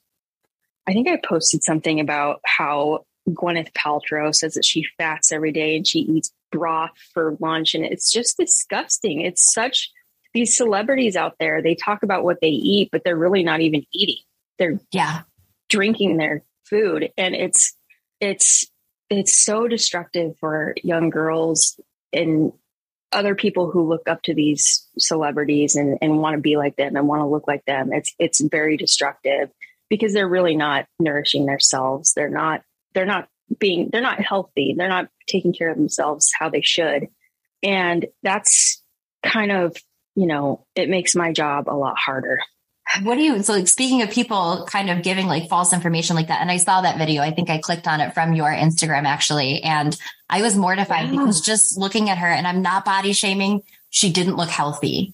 I 0.85 0.93
think 0.93 1.07
I 1.07 1.17
posted 1.23 1.63
something 1.63 2.01
about 2.01 2.41
how 2.45 3.05
Gwyneth 3.29 3.73
Paltrow 3.73 4.33
says 4.33 4.55
that 4.55 4.65
she 4.65 4.85
fasts 4.97 5.31
every 5.31 5.51
day 5.51 5.75
and 5.75 5.87
she 5.87 5.99
eats 5.99 6.31
broth 6.51 6.91
for 7.13 7.37
lunch. 7.39 7.73
And 7.73 7.85
it's 7.85 8.11
just 8.11 8.37
disgusting. 8.37 9.21
It's 9.21 9.53
such 9.53 9.91
these 10.33 10.57
celebrities 10.57 11.15
out 11.15 11.35
there, 11.39 11.61
they 11.61 11.75
talk 11.75 12.03
about 12.03 12.23
what 12.23 12.41
they 12.41 12.49
eat, 12.49 12.89
but 12.91 13.03
they're 13.03 13.15
really 13.15 13.43
not 13.43 13.61
even 13.61 13.85
eating. 13.93 14.23
They're 14.57 14.79
yeah, 14.91 15.21
drinking 15.69 16.17
their 16.17 16.43
food. 16.65 17.11
And 17.17 17.35
it's 17.35 17.75
it's 18.19 18.65
it's 19.09 19.43
so 19.43 19.67
destructive 19.67 20.35
for 20.39 20.73
young 20.83 21.09
girls 21.09 21.79
and 22.11 22.51
other 23.11 23.35
people 23.35 23.69
who 23.69 23.87
look 23.87 24.07
up 24.07 24.23
to 24.23 24.33
these 24.33 24.87
celebrities 24.97 25.75
and, 25.75 25.99
and 26.01 26.17
want 26.17 26.35
to 26.35 26.41
be 26.41 26.57
like 26.57 26.75
them 26.77 26.95
and 26.95 27.07
want 27.07 27.21
to 27.21 27.27
look 27.27 27.47
like 27.47 27.63
them. 27.65 27.93
It's 27.93 28.13
it's 28.17 28.41
very 28.41 28.75
destructive 28.75 29.51
because 29.89 30.13
they're 30.13 30.27
really 30.27 30.55
not 30.55 30.87
nourishing 30.99 31.45
themselves. 31.45 32.13
They're 32.13 32.29
not 32.29 32.63
they're 32.93 33.05
not 33.05 33.27
being 33.59 33.89
they're 33.91 34.01
not 34.01 34.21
healthy. 34.21 34.75
They're 34.77 34.89
not 34.89 35.09
taking 35.27 35.53
care 35.53 35.69
of 35.69 35.77
themselves 35.77 36.31
how 36.37 36.49
they 36.49 36.61
should. 36.61 37.07
And 37.61 38.07
that's 38.21 38.81
kind 39.23 39.51
of 39.51 39.75
you 40.15 40.27
know 40.27 40.65
it 40.75 40.89
makes 40.89 41.15
my 41.15 41.31
job 41.31 41.69
a 41.69 41.75
lot 41.75 41.97
harder. 41.97 42.39
What 43.01 43.15
do 43.15 43.21
you 43.21 43.41
so 43.41 43.53
like 43.53 43.67
speaking 43.67 44.01
of 44.01 44.11
people 44.11 44.67
kind 44.69 44.89
of 44.89 45.01
giving 45.03 45.25
like 45.25 45.49
false 45.49 45.73
information 45.73 46.15
like 46.15 46.27
that 46.27 46.41
and 46.41 46.51
i 46.51 46.57
saw 46.57 46.81
that 46.81 46.97
video 46.97 47.23
i 47.23 47.31
think 47.31 47.49
i 47.49 47.57
clicked 47.57 47.87
on 47.87 48.01
it 48.01 48.13
from 48.13 48.33
your 48.33 48.51
instagram 48.51 49.05
actually 49.05 49.63
and 49.63 49.97
i 50.29 50.41
was 50.41 50.55
mortified 50.55 51.05
yeah. 51.05 51.11
because 51.11 51.41
just 51.41 51.77
looking 51.77 52.09
at 52.09 52.17
her 52.17 52.27
and 52.27 52.45
i'm 52.45 52.61
not 52.61 52.85
body 52.85 53.13
shaming 53.13 53.61
she 53.89 54.11
didn't 54.11 54.35
look 54.35 54.49
healthy 54.49 55.13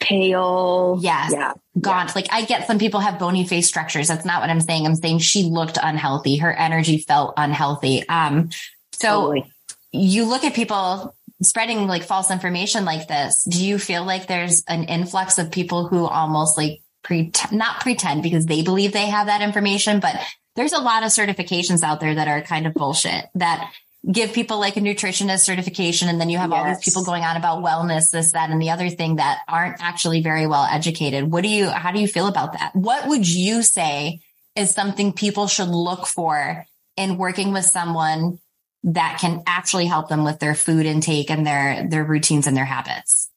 pale. 0.00 0.98
Yes. 1.02 1.32
Yeah. 1.32 1.52
Gaunt. 1.80 2.10
Yeah. 2.10 2.12
Like 2.14 2.26
I 2.30 2.44
get 2.44 2.66
some 2.66 2.78
people 2.78 3.00
have 3.00 3.18
bony 3.18 3.46
face 3.46 3.66
structures. 3.66 4.08
That's 4.08 4.24
not 4.24 4.40
what 4.40 4.50
I'm 4.50 4.60
saying. 4.60 4.86
I'm 4.86 4.96
saying 4.96 5.18
she 5.20 5.44
looked 5.44 5.78
unhealthy. 5.82 6.36
Her 6.36 6.52
energy 6.52 6.98
felt 6.98 7.34
unhealthy. 7.36 8.08
Um, 8.08 8.50
so 8.92 9.08
totally. 9.08 9.52
you 9.92 10.24
look 10.24 10.44
at 10.44 10.54
people 10.54 11.14
spreading 11.42 11.86
like 11.86 12.02
false 12.02 12.30
information 12.30 12.84
like 12.84 13.08
this. 13.08 13.44
Do 13.44 13.64
you 13.64 13.78
feel 13.78 14.04
like 14.04 14.26
there's 14.26 14.62
an 14.68 14.84
influx 14.84 15.38
of 15.38 15.50
people 15.52 15.88
who 15.88 16.06
almost 16.06 16.58
like 16.58 16.80
pretend, 17.02 17.56
not 17.56 17.80
pretend 17.80 18.22
because 18.22 18.46
they 18.46 18.62
believe 18.62 18.92
they 18.92 19.06
have 19.06 19.26
that 19.26 19.42
information, 19.42 20.00
but 20.00 20.16
there's 20.56 20.72
a 20.72 20.80
lot 20.80 21.04
of 21.04 21.10
certifications 21.10 21.82
out 21.82 22.00
there 22.00 22.14
that 22.14 22.28
are 22.28 22.42
kind 22.42 22.66
of 22.66 22.74
bullshit 22.74 23.26
that 23.36 23.70
give 24.10 24.32
people 24.32 24.58
like 24.58 24.76
a 24.76 24.80
nutritionist 24.80 25.40
certification 25.40 26.08
and 26.08 26.20
then 26.20 26.30
you 26.30 26.38
have 26.38 26.50
yes. 26.50 26.58
all 26.58 26.64
these 26.66 26.84
people 26.84 27.04
going 27.04 27.24
on 27.24 27.36
about 27.36 27.62
wellness 27.62 28.10
this 28.10 28.32
that 28.32 28.50
and 28.50 28.62
the 28.62 28.70
other 28.70 28.88
thing 28.88 29.16
that 29.16 29.40
aren't 29.48 29.82
actually 29.82 30.22
very 30.22 30.46
well 30.46 30.66
educated. 30.70 31.30
What 31.30 31.42
do 31.42 31.48
you 31.48 31.68
how 31.68 31.90
do 31.90 32.00
you 32.00 32.08
feel 32.08 32.28
about 32.28 32.52
that? 32.52 32.74
What 32.74 33.08
would 33.08 33.28
you 33.28 33.62
say 33.62 34.20
is 34.54 34.70
something 34.70 35.12
people 35.12 35.46
should 35.46 35.68
look 35.68 36.06
for 36.06 36.64
in 36.96 37.18
working 37.18 37.52
with 37.52 37.64
someone 37.64 38.38
that 38.84 39.18
can 39.20 39.42
actually 39.46 39.86
help 39.86 40.08
them 40.08 40.24
with 40.24 40.38
their 40.38 40.54
food 40.54 40.86
intake 40.86 41.30
and 41.30 41.46
their 41.46 41.88
their 41.88 42.04
routines 42.04 42.46
and 42.46 42.56
their 42.56 42.64
habits? 42.64 43.30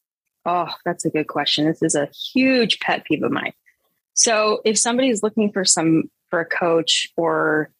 Oh 0.46 0.68
that's 0.84 1.04
a 1.04 1.10
good 1.10 1.26
question. 1.26 1.66
This 1.66 1.82
is 1.82 1.96
a 1.96 2.08
huge 2.32 2.78
pet 2.78 3.04
peeve 3.04 3.22
of 3.24 3.32
mine. 3.32 3.52
So 4.14 4.60
if 4.64 4.78
somebody's 4.78 5.22
looking 5.22 5.50
for 5.50 5.64
some 5.64 6.04
for 6.30 6.40
a 6.40 6.46
coach 6.46 7.08
or 7.16 7.70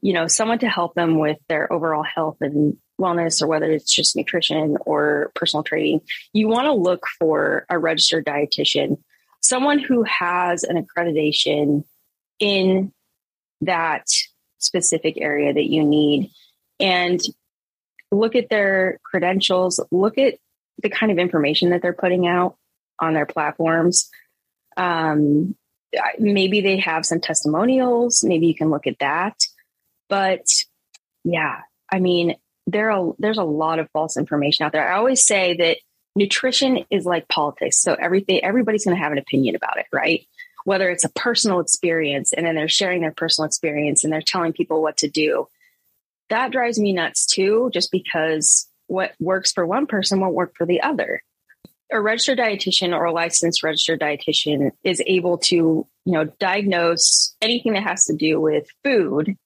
you 0.00 0.12
know, 0.12 0.26
someone 0.26 0.58
to 0.60 0.68
help 0.68 0.94
them 0.94 1.18
with 1.18 1.38
their 1.48 1.72
overall 1.72 2.04
health 2.04 2.36
and 2.40 2.76
wellness, 3.00 3.42
or 3.42 3.46
whether 3.46 3.70
it's 3.70 3.92
just 3.94 4.16
nutrition 4.16 4.76
or 4.86 5.30
personal 5.34 5.62
training, 5.62 6.00
you 6.32 6.48
want 6.48 6.66
to 6.66 6.72
look 6.72 7.06
for 7.18 7.64
a 7.68 7.78
registered 7.78 8.24
dietitian, 8.24 8.98
someone 9.40 9.78
who 9.78 10.02
has 10.04 10.64
an 10.64 10.84
accreditation 10.84 11.84
in 12.38 12.92
that 13.60 14.06
specific 14.58 15.18
area 15.20 15.52
that 15.52 15.70
you 15.70 15.84
need. 15.84 16.30
And 16.80 17.20
look 18.10 18.36
at 18.36 18.48
their 18.48 18.98
credentials, 19.04 19.80
look 19.90 20.18
at 20.18 20.34
the 20.82 20.88
kind 20.88 21.12
of 21.12 21.18
information 21.18 21.70
that 21.70 21.82
they're 21.82 21.92
putting 21.92 22.26
out 22.26 22.56
on 23.00 23.14
their 23.14 23.26
platforms. 23.26 24.08
Um, 24.76 25.56
maybe 26.18 26.60
they 26.60 26.78
have 26.78 27.04
some 27.04 27.20
testimonials. 27.20 28.22
Maybe 28.24 28.46
you 28.46 28.54
can 28.54 28.70
look 28.70 28.86
at 28.86 28.98
that. 29.00 29.34
But 30.08 30.46
yeah, 31.24 31.60
I 31.90 32.00
mean, 32.00 32.36
there 32.66 32.90
are 32.90 33.14
there's 33.18 33.38
a 33.38 33.44
lot 33.44 33.78
of 33.78 33.90
false 33.92 34.16
information 34.16 34.64
out 34.64 34.72
there. 34.72 34.92
I 34.92 34.96
always 34.98 35.24
say 35.24 35.56
that 35.56 35.78
nutrition 36.16 36.84
is 36.90 37.04
like 37.04 37.28
politics. 37.28 37.80
So 37.80 37.94
everything 37.94 38.42
everybody's 38.44 38.84
going 38.84 38.96
to 38.96 39.02
have 39.02 39.12
an 39.12 39.18
opinion 39.18 39.54
about 39.54 39.78
it, 39.78 39.86
right? 39.92 40.26
Whether 40.64 40.90
it's 40.90 41.04
a 41.04 41.10
personal 41.10 41.60
experience 41.60 42.32
and 42.32 42.44
then 42.44 42.54
they're 42.56 42.68
sharing 42.68 43.00
their 43.00 43.12
personal 43.12 43.46
experience 43.46 44.04
and 44.04 44.12
they're 44.12 44.20
telling 44.20 44.52
people 44.52 44.82
what 44.82 44.96
to 44.98 45.08
do. 45.08 45.46
That 46.28 46.50
drives 46.50 46.78
me 46.78 46.92
nuts 46.92 47.24
too, 47.24 47.70
just 47.72 47.90
because 47.90 48.68
what 48.86 49.12
works 49.20 49.52
for 49.52 49.64
one 49.64 49.86
person 49.86 50.20
won't 50.20 50.34
work 50.34 50.54
for 50.56 50.66
the 50.66 50.82
other. 50.82 51.22
a 51.90 52.00
registered 52.00 52.38
dietitian 52.38 52.94
or 52.94 53.04
a 53.04 53.12
licensed 53.12 53.62
registered 53.62 54.00
dietitian 54.00 54.72
is 54.84 55.02
able 55.06 55.38
to, 55.38 55.86
you 56.04 56.12
know, 56.12 56.24
diagnose 56.38 57.34
anything 57.40 57.72
that 57.72 57.82
has 57.82 58.04
to 58.06 58.14
do 58.14 58.40
with 58.40 58.66
food. 58.84 59.36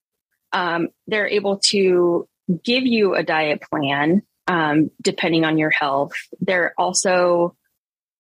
Um, 0.52 0.88
they're 1.06 1.28
able 1.28 1.60
to 1.70 2.28
give 2.64 2.84
you 2.86 3.14
a 3.14 3.22
diet 3.22 3.62
plan 3.62 4.22
um, 4.46 4.90
depending 5.00 5.44
on 5.44 5.58
your 5.58 5.70
health. 5.70 6.12
They're 6.40 6.74
also, 6.76 7.56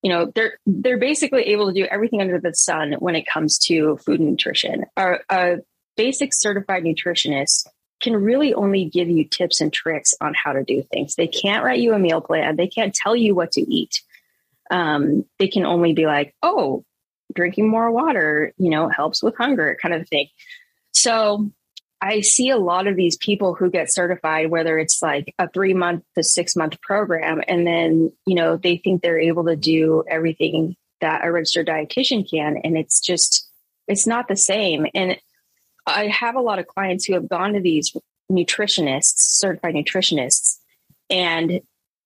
you 0.02 0.10
know, 0.10 0.32
they're 0.34 0.58
they're 0.66 0.98
basically 0.98 1.42
able 1.48 1.68
to 1.68 1.74
do 1.74 1.84
everything 1.84 2.20
under 2.20 2.40
the 2.40 2.54
sun 2.54 2.94
when 2.98 3.14
it 3.16 3.26
comes 3.26 3.58
to 3.66 3.98
food 3.98 4.20
nutrition. 4.20 4.84
A, 4.96 5.14
a 5.28 5.56
basic 5.96 6.32
certified 6.32 6.84
nutritionist 6.84 7.66
can 8.00 8.16
really 8.16 8.52
only 8.52 8.86
give 8.86 9.08
you 9.08 9.24
tips 9.24 9.60
and 9.60 9.72
tricks 9.72 10.14
on 10.20 10.34
how 10.34 10.52
to 10.52 10.64
do 10.64 10.82
things. 10.82 11.14
They 11.14 11.28
can't 11.28 11.64
write 11.64 11.80
you 11.80 11.94
a 11.94 11.98
meal 11.98 12.20
plan. 12.20 12.56
They 12.56 12.66
can't 12.66 12.94
tell 12.94 13.14
you 13.14 13.34
what 13.34 13.52
to 13.52 13.60
eat. 13.60 14.02
Um, 14.70 15.24
they 15.38 15.48
can 15.48 15.64
only 15.64 15.92
be 15.92 16.06
like, 16.06 16.34
oh, 16.42 16.84
drinking 17.34 17.68
more 17.68 17.90
water, 17.90 18.52
you 18.58 18.70
know, 18.70 18.88
helps 18.88 19.22
with 19.22 19.36
hunger, 19.36 19.76
kind 19.80 19.94
of 19.94 20.08
thing. 20.08 20.28
So 20.92 21.50
I 22.02 22.20
see 22.20 22.50
a 22.50 22.58
lot 22.58 22.88
of 22.88 22.96
these 22.96 23.16
people 23.16 23.54
who 23.54 23.70
get 23.70 23.92
certified, 23.92 24.50
whether 24.50 24.76
it's 24.76 25.00
like 25.00 25.32
a 25.38 25.48
three 25.48 25.72
month 25.72 26.02
to 26.16 26.24
six 26.24 26.56
month 26.56 26.80
program, 26.80 27.40
and 27.46 27.64
then, 27.64 28.12
you 28.26 28.34
know, 28.34 28.56
they 28.56 28.78
think 28.78 29.00
they're 29.02 29.20
able 29.20 29.44
to 29.44 29.54
do 29.54 30.02
everything 30.08 30.74
that 31.00 31.24
a 31.24 31.30
registered 31.30 31.68
dietitian 31.68 32.28
can. 32.28 32.56
And 32.64 32.76
it's 32.76 33.00
just, 33.00 33.48
it's 33.86 34.04
not 34.04 34.26
the 34.26 34.36
same. 34.36 34.86
And 34.94 35.16
I 35.86 36.08
have 36.08 36.34
a 36.34 36.40
lot 36.40 36.58
of 36.58 36.66
clients 36.66 37.04
who 37.04 37.14
have 37.14 37.28
gone 37.28 37.52
to 37.52 37.60
these 37.60 37.96
nutritionists, 38.30 39.18
certified 39.18 39.74
nutritionists, 39.74 40.58
and 41.08 41.60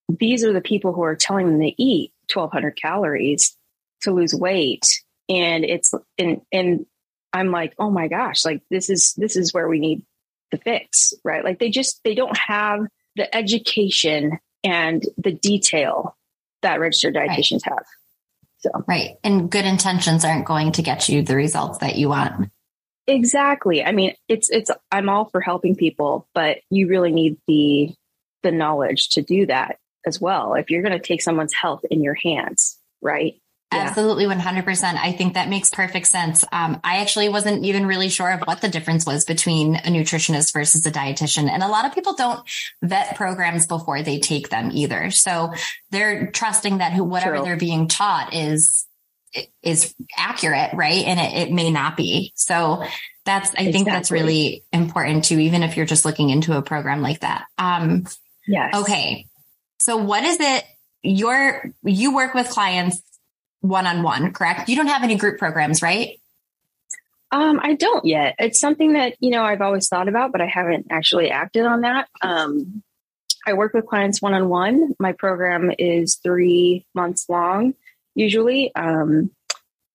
these 0.09 0.43
are 0.45 0.53
the 0.53 0.61
people 0.61 0.93
who 0.93 1.01
are 1.01 1.15
telling 1.15 1.47
them 1.47 1.59
to 1.59 1.81
eat 1.81 2.13
1200 2.31 2.79
calories 2.79 3.57
to 4.01 4.11
lose 4.11 4.35
weight. 4.35 4.85
And 5.27 5.65
it's, 5.65 5.91
and, 6.19 6.41
and 6.51 6.85
I'm 7.33 7.51
like, 7.51 7.73
oh 7.77 7.89
my 7.89 8.07
gosh, 8.07 8.45
like 8.45 8.61
this 8.69 8.89
is, 8.89 9.13
this 9.17 9.35
is 9.35 9.53
where 9.53 9.67
we 9.67 9.79
need 9.79 10.03
the 10.51 10.57
fix, 10.57 11.13
right? 11.23 11.43
Like 11.43 11.59
they 11.59 11.69
just, 11.69 12.01
they 12.03 12.15
don't 12.15 12.37
have 12.37 12.81
the 13.15 13.33
education 13.35 14.39
and 14.63 15.03
the 15.17 15.31
detail 15.33 16.15
that 16.61 16.79
registered 16.79 17.15
dietitians 17.15 17.65
right. 17.65 17.75
have. 17.75 17.85
So, 18.59 18.69
right. 18.87 19.17
And 19.23 19.49
good 19.49 19.65
intentions 19.65 20.25
aren't 20.25 20.45
going 20.45 20.71
to 20.73 20.81
get 20.81 21.09
you 21.09 21.21
the 21.21 21.35
results 21.35 21.79
that 21.79 21.95
you 21.95 22.09
want. 22.09 22.49
Exactly. 23.05 23.83
I 23.83 23.91
mean, 23.93 24.15
it's 24.27 24.49
it's 24.49 24.69
I'm 24.91 25.07
all 25.07 25.25
for 25.25 25.39
helping 25.39 25.75
people, 25.75 26.27
but 26.33 26.57
you 26.69 26.87
really 26.87 27.11
need 27.11 27.37
the 27.47 27.93
the 28.43 28.51
knowledge 28.51 29.09
to 29.09 29.21
do 29.21 29.45
that 29.45 29.77
as 30.05 30.19
well. 30.19 30.55
If 30.55 30.69
you're 30.69 30.81
going 30.81 30.99
to 30.99 30.99
take 30.99 31.21
someone's 31.21 31.53
health 31.53 31.85
in 31.89 32.03
your 32.03 32.15
hands, 32.15 32.77
right? 33.01 33.35
Yeah. 33.73 33.79
Absolutely, 33.79 34.25
100%. 34.25 34.83
I 34.95 35.11
think 35.11 35.33
that 35.33 35.49
makes 35.49 35.69
perfect 35.69 36.07
sense. 36.07 36.45
Um, 36.53 36.79
I 36.85 36.99
actually 36.99 37.27
wasn't 37.27 37.65
even 37.65 37.85
really 37.85 38.07
sure 38.07 38.31
of 38.31 38.41
what 38.41 38.61
the 38.61 38.69
difference 38.69 39.05
was 39.05 39.25
between 39.25 39.75
a 39.75 39.89
nutritionist 39.89 40.53
versus 40.53 40.85
a 40.85 40.91
dietitian. 40.91 41.49
And 41.49 41.61
a 41.61 41.67
lot 41.67 41.85
of 41.85 41.93
people 41.93 42.13
don't 42.13 42.39
vet 42.81 43.17
programs 43.17 43.67
before 43.67 44.03
they 44.03 44.19
take 44.19 44.47
them 44.47 44.71
either. 44.73 45.11
So 45.11 45.51
they're 45.91 46.31
trusting 46.31 46.77
that 46.77 46.93
whatever 46.97 47.37
True. 47.37 47.43
they're 47.43 47.57
being 47.57 47.89
taught 47.89 48.33
is 48.33 48.87
is 49.61 49.93
accurate, 50.17 50.73
right? 50.73 51.05
And 51.05 51.19
it, 51.19 51.49
it 51.49 51.53
may 51.53 51.69
not 51.69 51.97
be. 51.97 52.31
So 52.35 52.83
that's, 53.25 53.49
I 53.49 53.51
exactly. 53.51 53.71
think 53.71 53.87
that's 53.87 54.11
really 54.11 54.63
important 54.71 55.25
too, 55.25 55.39
even 55.39 55.63
if 55.63 55.75
you're 55.75 55.85
just 55.85 56.05
looking 56.05 56.29
into 56.29 56.55
a 56.57 56.61
program 56.61 57.01
like 57.01 57.19
that. 57.19 57.45
Um, 57.57 58.05
yes. 58.47 58.73
Okay. 58.73 59.27
So 59.79 59.97
what 59.97 60.23
is 60.23 60.39
it? 60.39 60.63
Your, 61.03 61.71
you 61.83 62.15
work 62.15 62.33
with 62.33 62.49
clients 62.49 63.01
one 63.61 63.87
on 63.87 64.03
one, 64.03 64.31
correct? 64.33 64.69
You 64.69 64.75
don't 64.75 64.87
have 64.87 65.03
any 65.03 65.15
group 65.15 65.39
programs, 65.39 65.81
right? 65.81 66.19
Um, 67.31 67.59
I 67.61 67.73
don't 67.73 68.05
yet. 68.05 68.35
It's 68.39 68.59
something 68.59 68.93
that, 68.93 69.15
you 69.19 69.31
know, 69.31 69.43
I've 69.43 69.61
always 69.61 69.89
thought 69.89 70.07
about, 70.07 70.31
but 70.31 70.41
I 70.41 70.47
haven't 70.47 70.87
actually 70.89 71.29
acted 71.29 71.65
on 71.65 71.81
that. 71.81 72.07
Um, 72.21 72.83
I 73.45 73.53
work 73.53 73.73
with 73.73 73.85
clients 73.85 74.21
one 74.21 74.33
on 74.33 74.49
one. 74.49 74.95
My 74.99 75.11
program 75.11 75.71
is 75.77 76.19
three 76.23 76.85
months 76.93 77.25
long 77.29 77.73
usually. 78.15 78.73
Um, 78.75 79.31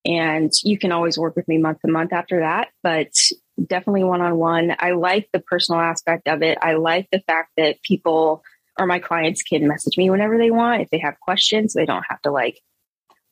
and 0.04 0.50
you 0.64 0.78
can 0.78 0.92
always 0.92 1.18
work 1.18 1.36
with 1.36 1.46
me 1.48 1.58
month 1.58 1.80
to 1.80 1.90
month 1.90 2.12
after 2.12 2.40
that, 2.40 2.68
but 2.82 3.12
definitely 3.64 4.04
one 4.04 4.20
on 4.20 4.36
one. 4.36 4.74
I 4.78 4.92
like 4.92 5.28
the 5.32 5.40
personal 5.40 5.80
aspect 5.80 6.28
of 6.28 6.42
it. 6.42 6.58
I 6.60 6.74
like 6.74 7.08
the 7.12 7.20
fact 7.20 7.50
that 7.56 7.82
people 7.82 8.42
or 8.78 8.86
my 8.86 8.98
clients 8.98 9.42
can 9.42 9.68
message 9.68 9.98
me 9.98 10.08
whenever 10.08 10.38
they 10.38 10.50
want 10.50 10.82
if 10.82 10.90
they 10.90 10.98
have 10.98 11.20
questions. 11.20 11.74
They 11.74 11.84
don't 11.84 12.04
have 12.08 12.22
to 12.22 12.30
like 12.30 12.60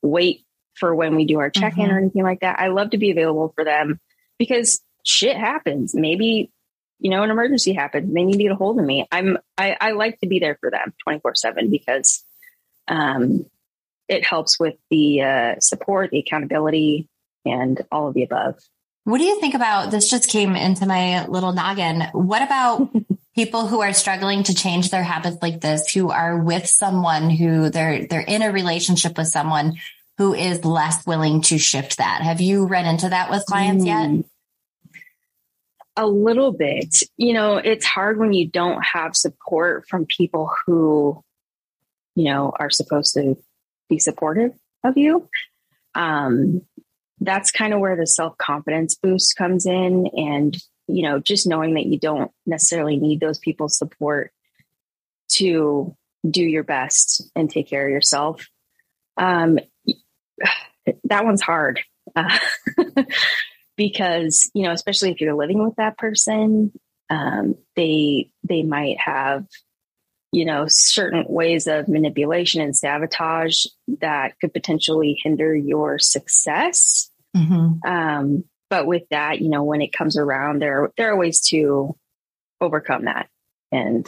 wait 0.03 0.45
for 0.75 0.95
when 0.95 1.15
we 1.15 1.27
do 1.27 1.39
our 1.39 1.51
check 1.51 1.77
in 1.77 1.85
mm-hmm. 1.85 1.95
or 1.95 1.99
anything 1.99 2.23
like 2.23 2.41
that. 2.41 2.59
I 2.59 2.69
love 2.69 2.91
to 2.91 2.99
be 2.99 3.11
available 3.11 3.53
for 3.55 3.65
them 3.65 4.01
because 4.39 4.81
shit 5.05 5.37
happens. 5.37 5.95
Maybe 5.95 6.51
you 6.99 7.11
know 7.11 7.23
an 7.23 7.31
emergency 7.31 7.73
happens. 7.73 8.13
They 8.13 8.25
need 8.25 8.39
to 8.39 8.43
get 8.43 8.53
a 8.53 8.57
hold 8.57 8.79
of 8.79 8.85
me. 8.85 9.07
I'm 9.11 9.39
I, 9.57 9.77
I 9.81 9.93
like 9.93 10.19
to 10.21 10.27
be 10.27 10.39
there 10.39 10.57
for 10.61 10.71
them 10.71 10.95
twenty 11.03 11.21
four 11.21 11.35
seven 11.35 11.71
because 11.71 12.25
um, 12.89 13.47
it 14.09 14.25
helps 14.25 14.59
with 14.59 14.75
the 14.91 15.23
uh, 15.23 15.55
support, 15.61 16.11
the 16.11 16.19
accountability, 16.19 17.09
and 17.45 17.81
all 17.93 18.09
of 18.09 18.15
the 18.15 18.25
above. 18.25 18.57
What 19.05 19.19
do 19.19 19.25
you 19.25 19.41
think 19.41 19.55
about 19.55 19.91
this? 19.91 20.11
Just 20.11 20.29
came 20.29 20.55
into 20.57 20.87
my 20.87 21.27
little 21.27 21.53
noggin. 21.53 22.03
What 22.13 22.43
about 22.43 22.91
people 23.41 23.67
who 23.67 23.81
are 23.81 23.95
struggling 23.95 24.43
to 24.43 24.55
change 24.55 24.91
their 24.91 25.03
habits 25.03 25.39
like 25.41 25.63
this, 25.63 25.91
who 25.95 26.11
are 26.11 26.37
with 26.37 26.67
someone 26.67 27.31
who 27.31 27.71
they're 27.71 28.07
they're 28.07 28.21
in 28.21 28.43
a 28.43 28.53
relationship 28.53 29.17
with 29.17 29.29
someone 29.29 29.77
who 30.19 30.35
is 30.35 30.63
less 30.63 31.07
willing 31.07 31.41
to 31.41 31.57
shift 31.57 31.97
that? 31.97 32.21
Have 32.21 32.43
you 32.43 32.67
run 32.67 32.85
into 32.85 33.09
that 33.09 33.31
with 33.31 33.47
clients 33.47 33.83
mm. 33.83 33.87
yet? 33.87 34.25
A 35.97 36.07
little 36.07 36.53
bit. 36.53 36.95
You 37.17 37.33
know, 37.33 37.57
it's 37.57 37.87
hard 37.87 38.19
when 38.19 38.35
you 38.35 38.47
don't 38.47 38.83
have 38.83 39.17
support 39.17 39.89
from 39.89 40.05
people 40.05 40.51
who, 40.67 41.25
you 42.15 42.25
know, 42.25 42.53
are 42.55 42.69
supposed 42.69 43.15
to 43.15 43.39
be 43.89 43.99
supportive 43.99 44.53
of 44.85 44.99
you. 44.99 45.31
Um, 45.95 46.61
that's 47.21 47.51
kind 47.51 47.73
of 47.73 47.81
where 47.81 47.97
the 47.97 48.07
self 48.07 48.37
confidence 48.37 48.97
boost 48.97 49.35
comes 49.35 49.65
in. 49.65 50.09
And, 50.15 50.59
you 50.97 51.03
know, 51.03 51.19
just 51.19 51.47
knowing 51.47 51.75
that 51.75 51.87
you 51.87 51.99
don't 51.99 52.31
necessarily 52.47 52.97
need 52.97 53.21
those 53.21 53.39
people's 53.39 53.77
support 53.77 54.33
to 55.33 55.97
do 56.29 56.43
your 56.43 56.65
best 56.65 57.31
and 57.35 57.51
take 57.51 57.69
care 57.69 57.87
of 57.87 57.93
yourself. 57.93 58.49
Um, 59.17 59.59
that 61.05 61.25
one's 61.25 61.43
hard 61.43 61.81
uh, 62.17 62.39
because, 63.77 64.51
you 64.55 64.65
know, 64.65 64.73
especially 64.73 65.11
if 65.11 65.21
you're 65.21 65.35
living 65.35 65.63
with 65.63 65.77
that 65.77 65.99
person, 65.99 66.73
um, 67.09 67.57
they, 67.77 68.31
they 68.45 68.63
might 68.63 68.99
have 68.99 69.47
you 70.33 70.45
know, 70.45 70.67
certain 70.69 71.25
ways 71.29 71.67
of 71.67 71.89
manipulation 71.89 72.61
and 72.61 72.77
sabotage 72.77 73.65
that 74.01 74.39
could 74.41 74.53
potentially 74.53 75.19
hinder 75.23 75.55
your 75.55 75.99
success. 75.99 77.11
Mm-hmm. 77.37 77.89
Um, 77.89 78.45
but 78.71 78.87
with 78.87 79.03
that, 79.11 79.41
you 79.41 79.51
know, 79.51 79.65
when 79.65 79.83
it 79.83 79.93
comes 79.93 80.17
around, 80.17 80.63
there 80.63 80.91
there 80.97 81.13
are 81.13 81.17
ways 81.17 81.41
to 81.49 81.97
overcome 82.61 83.05
that 83.05 83.29
and 83.73 84.07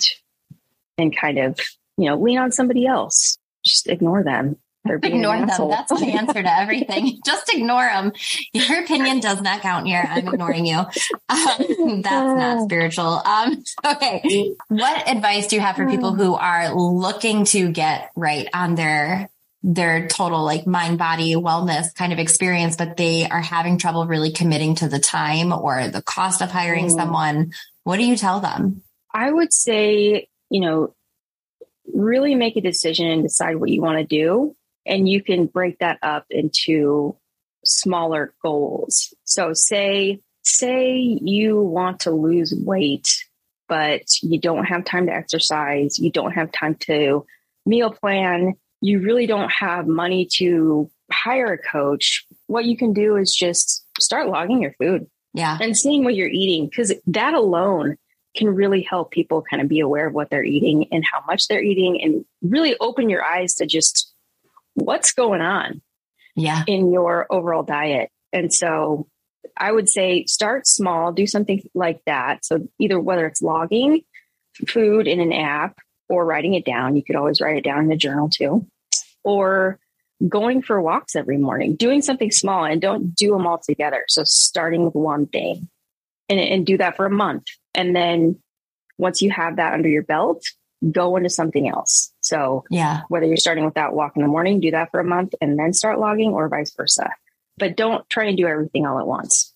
and 0.96 1.16
kind 1.16 1.38
of 1.38 1.58
you 1.98 2.08
know 2.08 2.16
lean 2.16 2.38
on 2.38 2.52
somebody 2.52 2.86
else. 2.86 3.38
Just 3.64 3.88
ignore 3.88 4.22
them. 4.22 4.56
Ignore 4.84 5.46
them. 5.46 5.46
That's 5.46 6.00
the 6.00 6.12
answer 6.18 6.42
to 6.42 6.58
everything. 6.58 7.20
Just 7.24 7.52
ignore 7.54 7.84
them. 7.84 8.12
Your 8.52 8.82
opinion 8.82 9.20
does 9.20 9.40
not 9.40 9.60
count 9.60 9.86
here. 9.86 10.04
I'm 10.08 10.26
ignoring 10.26 10.66
you. 10.66 10.78
Um, 10.78 12.02
that's 12.02 12.02
not 12.02 12.64
spiritual. 12.64 13.22
Um, 13.24 13.62
okay. 13.84 14.54
What 14.68 15.08
advice 15.08 15.46
do 15.46 15.56
you 15.56 15.62
have 15.62 15.76
for 15.76 15.88
people 15.88 16.14
who 16.14 16.34
are 16.34 16.74
looking 16.74 17.44
to 17.46 17.70
get 17.70 18.10
right 18.16 18.48
on 18.52 18.74
their 18.74 19.30
their 19.62 20.08
total 20.08 20.44
like 20.44 20.66
mind 20.66 20.98
body 20.98 21.34
wellness 21.34 21.94
kind 21.94 22.12
of 22.12 22.18
experience, 22.18 22.76
but 22.76 22.96
they 22.96 23.28
are 23.28 23.40
having 23.40 23.78
trouble 23.78 24.06
really 24.06 24.32
committing 24.32 24.74
to 24.76 24.88
the 24.88 24.98
time 24.98 25.52
or 25.52 25.88
the 25.88 26.02
cost 26.02 26.42
of 26.42 26.50
hiring 26.50 26.86
mm. 26.86 26.90
someone? 26.90 27.52
What 27.84 27.98
do 27.98 28.04
you 28.04 28.16
tell 28.16 28.40
them? 28.40 28.82
I 29.14 29.30
would 29.30 29.52
say, 29.52 30.28
you 30.50 30.60
know, 30.60 30.94
really 31.92 32.34
make 32.34 32.56
a 32.56 32.60
decision 32.60 33.08
and 33.08 33.22
decide 33.22 33.56
what 33.56 33.70
you 33.70 33.82
want 33.82 33.98
to 33.98 34.04
do 34.04 34.56
and 34.86 35.08
you 35.08 35.22
can 35.22 35.46
break 35.46 35.78
that 35.78 35.98
up 36.02 36.26
into 36.30 37.16
smaller 37.64 38.34
goals. 38.42 39.14
So 39.24 39.52
say, 39.52 40.20
say 40.42 40.96
you 40.96 41.60
want 41.60 42.00
to 42.00 42.10
lose 42.10 42.54
weight, 42.54 43.08
but 43.68 44.02
you 44.22 44.40
don't 44.40 44.64
have 44.64 44.84
time 44.84 45.06
to 45.06 45.14
exercise. 45.14 45.98
You 45.98 46.10
don't 46.10 46.32
have 46.32 46.50
time 46.50 46.74
to 46.86 47.24
meal 47.64 47.92
plan. 47.92 48.54
You 48.82 49.00
really 49.00 49.26
don't 49.26 49.50
have 49.50 49.86
money 49.86 50.28
to 50.34 50.90
hire 51.10 51.52
a 51.52 51.58
coach. 51.58 52.26
What 52.46 52.66
you 52.66 52.76
can 52.76 52.92
do 52.92 53.16
is 53.16 53.34
just 53.34 53.86
start 53.98 54.28
logging 54.28 54.60
your 54.60 54.74
food. 54.78 55.06
Yeah. 55.34 55.56
And 55.60 55.76
seeing 55.76 56.04
what 56.04 56.14
you're 56.14 56.28
eating 56.28 56.66
because 56.66 56.92
that 57.06 57.32
alone 57.32 57.96
can 58.36 58.48
really 58.48 58.82
help 58.82 59.10
people 59.10 59.42
kind 59.48 59.62
of 59.62 59.68
be 59.68 59.80
aware 59.80 60.06
of 60.06 60.14
what 60.14 60.30
they're 60.30 60.44
eating 60.44 60.88
and 60.92 61.04
how 61.04 61.22
much 61.26 61.48
they're 61.48 61.62
eating 61.62 62.02
and 62.02 62.24
really 62.42 62.76
open 62.80 63.08
your 63.08 63.24
eyes 63.24 63.54
to 63.54 63.66
just 63.66 64.12
what's 64.74 65.12
going 65.12 65.40
on 65.40 65.80
yeah. 66.34 66.64
in 66.66 66.92
your 66.92 67.26
overall 67.30 67.62
diet. 67.62 68.10
And 68.32 68.52
so 68.52 69.06
I 69.56 69.70
would 69.70 69.88
say 69.88 70.24
start 70.26 70.66
small, 70.66 71.12
do 71.12 71.26
something 71.26 71.62
like 71.74 72.00
that. 72.06 72.44
So 72.44 72.68
either 72.78 72.98
whether 72.98 73.26
it's 73.26 73.42
logging 73.42 74.02
food 74.66 75.06
in 75.06 75.20
an 75.20 75.32
app 75.32 75.78
or 76.08 76.24
writing 76.24 76.54
it 76.54 76.64
down, 76.64 76.96
you 76.96 77.04
could 77.04 77.16
always 77.16 77.40
write 77.40 77.56
it 77.56 77.64
down 77.64 77.84
in 77.84 77.92
a 77.92 77.96
journal 77.96 78.28
too, 78.28 78.66
or 79.24 79.78
going 80.28 80.62
for 80.62 80.80
walks 80.80 81.16
every 81.16 81.38
morning, 81.38 81.76
doing 81.76 82.02
something 82.02 82.30
small 82.30 82.64
and 82.64 82.80
don't 82.80 83.14
do 83.14 83.32
them 83.32 83.46
all 83.46 83.58
together. 83.58 84.04
So 84.08 84.22
starting 84.24 84.84
with 84.84 84.94
one 84.94 85.26
thing 85.26 85.68
and, 86.28 86.38
and 86.38 86.66
do 86.66 86.78
that 86.78 86.96
for 86.96 87.06
a 87.06 87.10
month. 87.10 87.44
And 87.74 87.94
then 87.94 88.38
once 88.98 89.22
you 89.22 89.30
have 89.30 89.56
that 89.56 89.74
under 89.74 89.88
your 89.88 90.04
belt, 90.04 90.44
go 90.90 91.16
into 91.16 91.30
something 91.30 91.68
else. 91.68 92.12
So 92.20 92.64
yeah, 92.70 93.02
whether 93.08 93.26
you're 93.26 93.36
starting 93.36 93.64
with 93.64 93.74
that 93.74 93.94
walk 93.94 94.12
in 94.16 94.22
the 94.22 94.28
morning, 94.28 94.60
do 94.60 94.70
that 94.72 94.90
for 94.90 95.00
a 95.00 95.04
month 95.04 95.34
and 95.40 95.58
then 95.58 95.72
start 95.72 95.98
logging 95.98 96.32
or 96.32 96.48
vice 96.48 96.72
versa. 96.74 97.10
But 97.58 97.76
don't 97.76 98.08
try 98.08 98.24
and 98.26 98.36
do 98.36 98.46
everything 98.46 98.86
all 98.86 98.98
at 98.98 99.06
once. 99.06 99.52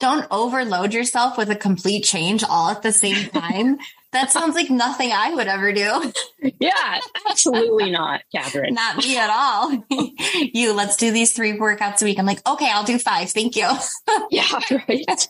Don't 0.00 0.26
overload 0.30 0.94
yourself 0.94 1.36
with 1.36 1.50
a 1.50 1.56
complete 1.56 2.04
change 2.04 2.44
all 2.44 2.70
at 2.70 2.82
the 2.82 2.92
same 2.92 3.28
time. 3.30 3.78
That 4.12 4.30
sounds 4.30 4.54
like 4.54 4.70
nothing 4.70 5.12
I 5.12 5.34
would 5.34 5.46
ever 5.46 5.72
do. 5.72 6.12
Yeah, 6.60 7.00
absolutely 7.28 7.90
not, 7.90 8.22
Catherine. 8.32 8.74
not 8.74 8.96
me 8.96 9.16
at 9.16 9.28
all. 9.28 9.84
you, 10.54 10.72
let's 10.72 10.96
do 10.96 11.10
these 11.10 11.32
three 11.32 11.52
workouts 11.52 12.00
a 12.00 12.04
week. 12.04 12.18
I'm 12.18 12.26
like, 12.26 12.46
okay, 12.48 12.70
I'll 12.70 12.84
do 12.84 12.98
five. 12.98 13.30
Thank 13.30 13.56
you. 13.56 13.68
yeah, 14.30 14.46
right. 14.70 15.28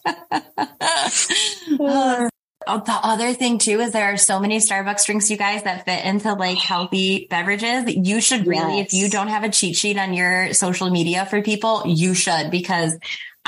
uh, 1.78 2.28
the 2.66 2.98
other 3.02 3.32
thing 3.32 3.58
too 3.58 3.80
is 3.80 3.92
there 3.92 4.12
are 4.12 4.16
so 4.18 4.38
many 4.38 4.58
Starbucks 4.58 5.06
drinks, 5.06 5.30
you 5.30 5.38
guys, 5.38 5.62
that 5.64 5.86
fit 5.86 6.04
into 6.04 6.34
like 6.34 6.58
healthy 6.58 7.26
beverages. 7.30 7.94
You 7.94 8.20
should 8.20 8.46
really, 8.46 8.78
yes. 8.78 8.88
if 8.88 8.92
you 8.92 9.08
don't 9.08 9.28
have 9.28 9.44
a 9.44 9.50
cheat 9.50 9.76
sheet 9.76 9.98
on 9.98 10.12
your 10.12 10.52
social 10.52 10.90
media 10.90 11.24
for 11.26 11.42
people, 11.42 11.82
you 11.86 12.14
should 12.14 12.50
because 12.50 12.96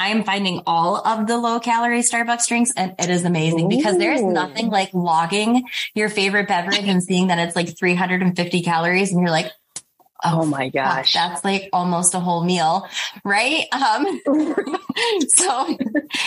I 0.01 0.09
am 0.09 0.25
finding 0.25 0.63
all 0.67 0.97
of 1.07 1.27
the 1.27 1.37
low 1.37 1.61
calorie 1.61 2.01
Starbucks 2.01 2.49
drinks 2.49 2.73
and 2.75 2.95
it 2.99 3.11
is 3.11 3.27
amazing 3.27 3.67
Ooh. 3.67 3.77
because 3.77 3.99
there's 3.99 4.23
nothing 4.23 4.71
like 4.71 4.89
logging 4.95 5.69
your 5.95 6.09
favorite 6.09 6.49
beverage 6.49 6.89
and 6.89 7.03
seeing 7.03 7.27
that 7.27 7.39
it's 7.39 7.55
like 7.55 7.77
350 7.77 8.63
calories 8.63 9.13
and 9.13 9.21
you're 9.21 9.31
like, 9.31 9.53
Oh, 10.25 10.43
oh 10.43 10.47
my 10.47 10.71
gosh. 10.71 11.13
that's 11.13 11.45
like 11.45 11.69
almost 11.73 12.15
a 12.15 12.21
whole 12.21 12.45
meal, 12.45 12.89
right? 13.25 13.65
Um, 13.73 14.05
so 15.29 15.77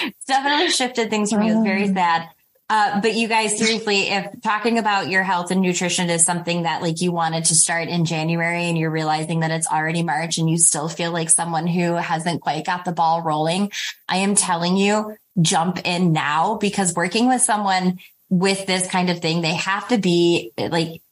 it's 0.03 0.25
definitely 0.27 0.69
shifted 0.69 1.09
things 1.09 1.31
for 1.31 1.39
me. 1.39 1.49
It 1.49 1.55
was 1.55 1.63
very 1.63 1.89
oh. 1.89 1.93
sad. 1.93 2.29
Uh, 2.69 3.01
but 3.01 3.13
you 3.13 3.27
guys, 3.27 3.57
seriously, 3.57 4.09
if 4.09 4.41
talking 4.41 4.79
about 4.79 5.09
your 5.09 5.21
health 5.21 5.51
and 5.51 5.61
nutrition 5.61 6.09
is 6.09 6.25
something 6.25 6.63
that 6.63 6.81
like 6.81 7.01
you 7.01 7.11
wanted 7.11 7.45
to 7.45 7.55
start 7.55 7.87
in 7.87 8.05
January 8.05 8.63
and 8.63 8.77
you're 8.77 8.89
realizing 8.89 9.41
that 9.41 9.51
it's 9.51 9.67
already 9.67 10.01
March 10.01 10.37
and 10.37 10.49
you 10.49 10.57
still 10.57 10.87
feel 10.87 11.11
like 11.11 11.29
someone 11.29 11.67
who 11.67 11.93
hasn't 11.93 12.41
quite 12.41 12.65
got 12.65 12.85
the 12.85 12.91
ball 12.91 13.21
rolling, 13.21 13.71
I 14.07 14.17
am 14.17 14.33
telling 14.33 14.77
you, 14.77 15.15
jump 15.39 15.81
in 15.83 16.13
now 16.13 16.55
because 16.55 16.95
working 16.95 17.27
with 17.27 17.41
someone 17.41 17.99
with 18.29 18.65
this 18.65 18.87
kind 18.87 19.11
of 19.11 19.19
thing, 19.19 19.41
they 19.41 19.53
have 19.53 19.87
to 19.89 19.99
be 19.99 20.53
like 20.57 21.02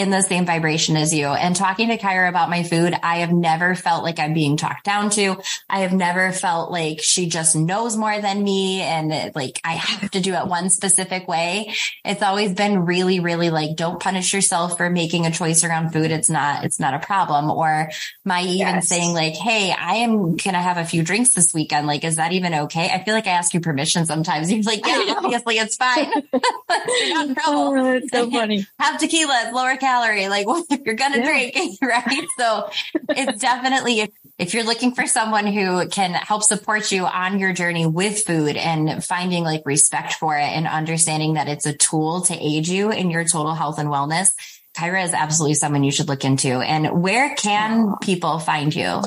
in 0.00 0.08
the 0.08 0.22
same 0.22 0.46
vibration 0.46 0.96
as 0.96 1.12
you. 1.12 1.26
And 1.26 1.54
talking 1.54 1.88
to 1.88 1.98
Kyra 1.98 2.30
about 2.30 2.48
my 2.48 2.62
food, 2.62 2.94
I 3.02 3.18
have 3.18 3.32
never 3.32 3.74
felt 3.74 4.02
like 4.02 4.18
I'm 4.18 4.32
being 4.32 4.56
talked 4.56 4.84
down 4.84 5.10
to. 5.10 5.36
I 5.68 5.80
have 5.80 5.92
never 5.92 6.32
felt 6.32 6.72
like 6.72 7.02
she 7.02 7.28
just 7.28 7.54
knows 7.54 7.98
more 7.98 8.18
than 8.18 8.42
me 8.42 8.80
and 8.80 9.12
it, 9.12 9.36
like 9.36 9.60
I 9.62 9.72
have 9.74 10.10
to 10.12 10.20
do 10.22 10.32
it 10.32 10.46
one 10.46 10.70
specific 10.70 11.28
way. 11.28 11.74
It's 12.02 12.22
always 12.22 12.54
been 12.54 12.86
really, 12.86 13.20
really 13.20 13.50
like, 13.50 13.76
don't 13.76 14.00
punish 14.00 14.32
yourself 14.32 14.78
for 14.78 14.88
making 14.88 15.26
a 15.26 15.30
choice 15.30 15.64
around 15.64 15.92
food. 15.92 16.10
It's 16.10 16.30
not, 16.30 16.64
it's 16.64 16.80
not 16.80 16.94
a 16.94 16.98
problem. 16.98 17.50
Or 17.50 17.90
my 18.24 18.40
even 18.40 18.76
yes. 18.76 18.88
saying 18.88 19.12
like, 19.12 19.34
Hey, 19.34 19.70
I 19.70 19.96
am 19.96 20.16
going 20.16 20.36
to 20.36 20.52
have 20.52 20.78
a 20.78 20.86
few 20.86 21.02
drinks 21.02 21.34
this 21.34 21.52
weekend. 21.52 21.86
Like, 21.86 22.04
is 22.04 22.16
that 22.16 22.32
even 22.32 22.54
okay? 22.54 22.88
I 22.90 23.04
feel 23.04 23.12
like 23.12 23.26
I 23.26 23.32
ask 23.32 23.52
you 23.52 23.60
permission 23.60 24.06
sometimes. 24.06 24.50
You're 24.52 24.62
like, 24.62 24.86
yeah, 24.86 25.16
obviously 25.18 25.58
it's 25.58 25.76
fine. 25.76 26.10
You're 26.32 27.14
not 27.14 27.28
in 27.28 27.34
trouble. 27.34 27.60
Oh, 27.60 27.84
that's 27.84 28.10
so 28.10 28.30
funny. 28.30 28.66
have 28.78 28.98
tequila, 28.98 29.50
lower 29.52 29.76
calorie. 29.76 29.89
Like, 30.28 30.46
what 30.46 30.66
if 30.70 30.80
you're 30.84 30.94
going 30.94 31.12
to 31.12 31.18
yeah. 31.18 31.24
drink, 31.26 31.78
right? 31.82 32.26
So 32.38 32.70
it's 33.08 33.40
definitely, 33.40 34.00
if, 34.00 34.10
if 34.38 34.54
you're 34.54 34.64
looking 34.64 34.94
for 34.94 35.06
someone 35.06 35.46
who 35.46 35.88
can 35.88 36.12
help 36.12 36.42
support 36.42 36.92
you 36.92 37.06
on 37.06 37.38
your 37.38 37.52
journey 37.52 37.86
with 37.86 38.24
food 38.24 38.56
and 38.56 39.04
finding 39.04 39.44
like 39.44 39.62
respect 39.64 40.14
for 40.14 40.36
it 40.36 40.42
and 40.42 40.66
understanding 40.66 41.34
that 41.34 41.48
it's 41.48 41.66
a 41.66 41.76
tool 41.76 42.22
to 42.22 42.34
aid 42.34 42.68
you 42.68 42.90
in 42.90 43.10
your 43.10 43.24
total 43.24 43.54
health 43.54 43.78
and 43.78 43.88
wellness, 43.88 44.30
Kyra 44.76 45.04
is 45.04 45.12
absolutely 45.12 45.54
someone 45.54 45.84
you 45.84 45.92
should 45.92 46.08
look 46.08 46.24
into. 46.24 46.48
And 46.48 47.02
where 47.02 47.34
can 47.34 47.96
people 48.00 48.38
find 48.38 48.74
you? 48.74 49.02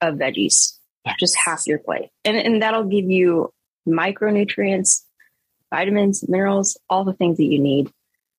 of 0.01 0.17
veggies, 0.17 0.77
yes. 1.05 1.17
just 1.19 1.37
half 1.37 1.67
your 1.67 1.79
plate. 1.79 2.11
And, 2.25 2.37
and 2.37 2.63
that'll 2.63 2.85
give 2.85 3.09
you 3.09 3.53
micronutrients, 3.89 5.03
vitamins, 5.73 6.29
minerals, 6.29 6.77
all 6.91 7.05
the 7.05 7.13
things 7.13 7.39
that 7.39 7.45
you 7.45 7.61
need 7.61 7.91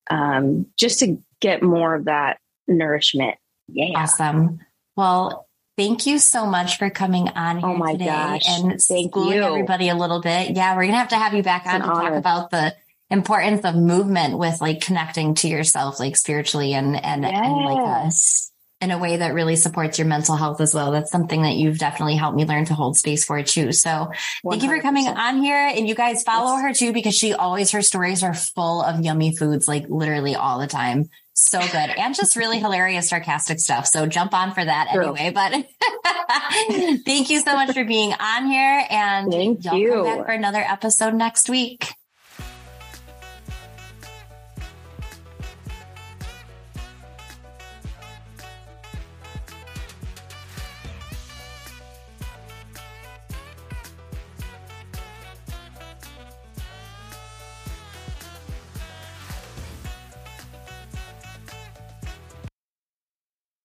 um, 0.09 0.67
just 0.77 0.99
to 0.99 1.17
get 1.39 1.63
more 1.63 1.95
of 1.95 2.05
that 2.05 2.39
nourishment. 2.67 3.37
Yeah. 3.67 3.99
Awesome. 3.99 4.59
Well, 4.95 5.47
Thank 5.79 6.05
you 6.05 6.19
so 6.19 6.45
much 6.45 6.77
for 6.77 6.89
coming 6.89 7.29
on 7.29 7.63
oh 7.63 7.69
here 7.69 7.77
my 7.77 7.93
today 7.93 8.05
gosh. 8.07 8.49
and 8.49 8.81
Thank 8.81 9.11
schooling 9.13 9.37
you. 9.37 9.43
everybody 9.43 9.87
a 9.87 9.95
little 9.95 10.19
bit. 10.19 10.53
Yeah, 10.53 10.75
we're 10.75 10.83
gonna 10.83 10.97
have 10.97 11.07
to 11.09 11.17
have 11.17 11.33
you 11.33 11.41
back 11.41 11.63
it's 11.63 11.73
on 11.73 11.79
to 11.79 11.87
honor. 11.87 12.09
talk 12.09 12.19
about 12.19 12.51
the 12.51 12.75
importance 13.09 13.63
of 13.63 13.75
movement 13.75 14.37
with 14.37 14.59
like 14.59 14.81
connecting 14.81 15.35
to 15.35 15.47
yourself, 15.47 15.97
like 15.97 16.17
spiritually 16.17 16.73
and 16.73 17.01
and, 17.01 17.23
yes. 17.23 17.33
and 17.33 17.55
like 17.63 18.05
us 18.05 18.51
in 18.81 18.91
a 18.91 18.97
way 18.97 19.17
that 19.17 19.33
really 19.33 19.55
supports 19.55 19.97
your 19.97 20.07
mental 20.07 20.35
health 20.35 20.59
as 20.59 20.73
well. 20.73 20.91
That's 20.91 21.11
something 21.11 21.43
that 21.43 21.55
you've 21.55 21.77
definitely 21.77 22.15
helped 22.15 22.35
me 22.35 22.45
learn 22.45 22.65
to 22.65 22.73
hold 22.73 22.97
space 22.97 23.23
for 23.23 23.41
too. 23.43 23.71
So 23.71 23.89
100%. 23.89 24.11
thank 24.49 24.63
you 24.63 24.69
for 24.69 24.81
coming 24.81 25.07
on 25.07 25.41
here 25.41 25.71
and 25.73 25.87
you 25.87 25.95
guys 25.95 26.23
follow 26.23 26.55
yes. 26.57 26.61
her 26.61 26.73
too 26.73 26.93
because 26.93 27.15
she 27.15 27.33
always, 27.33 27.71
her 27.71 27.81
stories 27.81 28.21
are 28.21 28.33
full 28.33 28.81
of 28.81 29.03
yummy 29.03 29.35
foods, 29.35 29.67
like 29.67 29.85
literally 29.89 30.35
all 30.35 30.59
the 30.59 30.67
time. 30.67 31.09
So 31.39 31.59
good. 31.59 31.75
And 31.75 32.13
just 32.13 32.35
really 32.35 32.59
hilarious, 32.59 33.09
sarcastic 33.09 33.59
stuff. 33.59 33.87
So 33.87 34.05
jump 34.05 34.33
on 34.33 34.53
for 34.53 34.63
that 34.63 34.89
True. 34.93 35.15
anyway. 35.15 35.31
But 35.31 35.51
thank 37.05 37.29
you 37.29 37.39
so 37.39 37.53
much 37.53 37.73
for 37.73 37.85
being 37.85 38.13
on 38.13 38.47
here. 38.47 38.85
And 38.89 39.31
thank 39.31 39.63
y'all 39.63 39.77
you. 39.77 39.93
come 39.93 40.03
back 40.03 40.25
for 40.25 40.31
another 40.31 40.59
episode 40.59 41.13
next 41.13 41.49
week. 41.49 41.93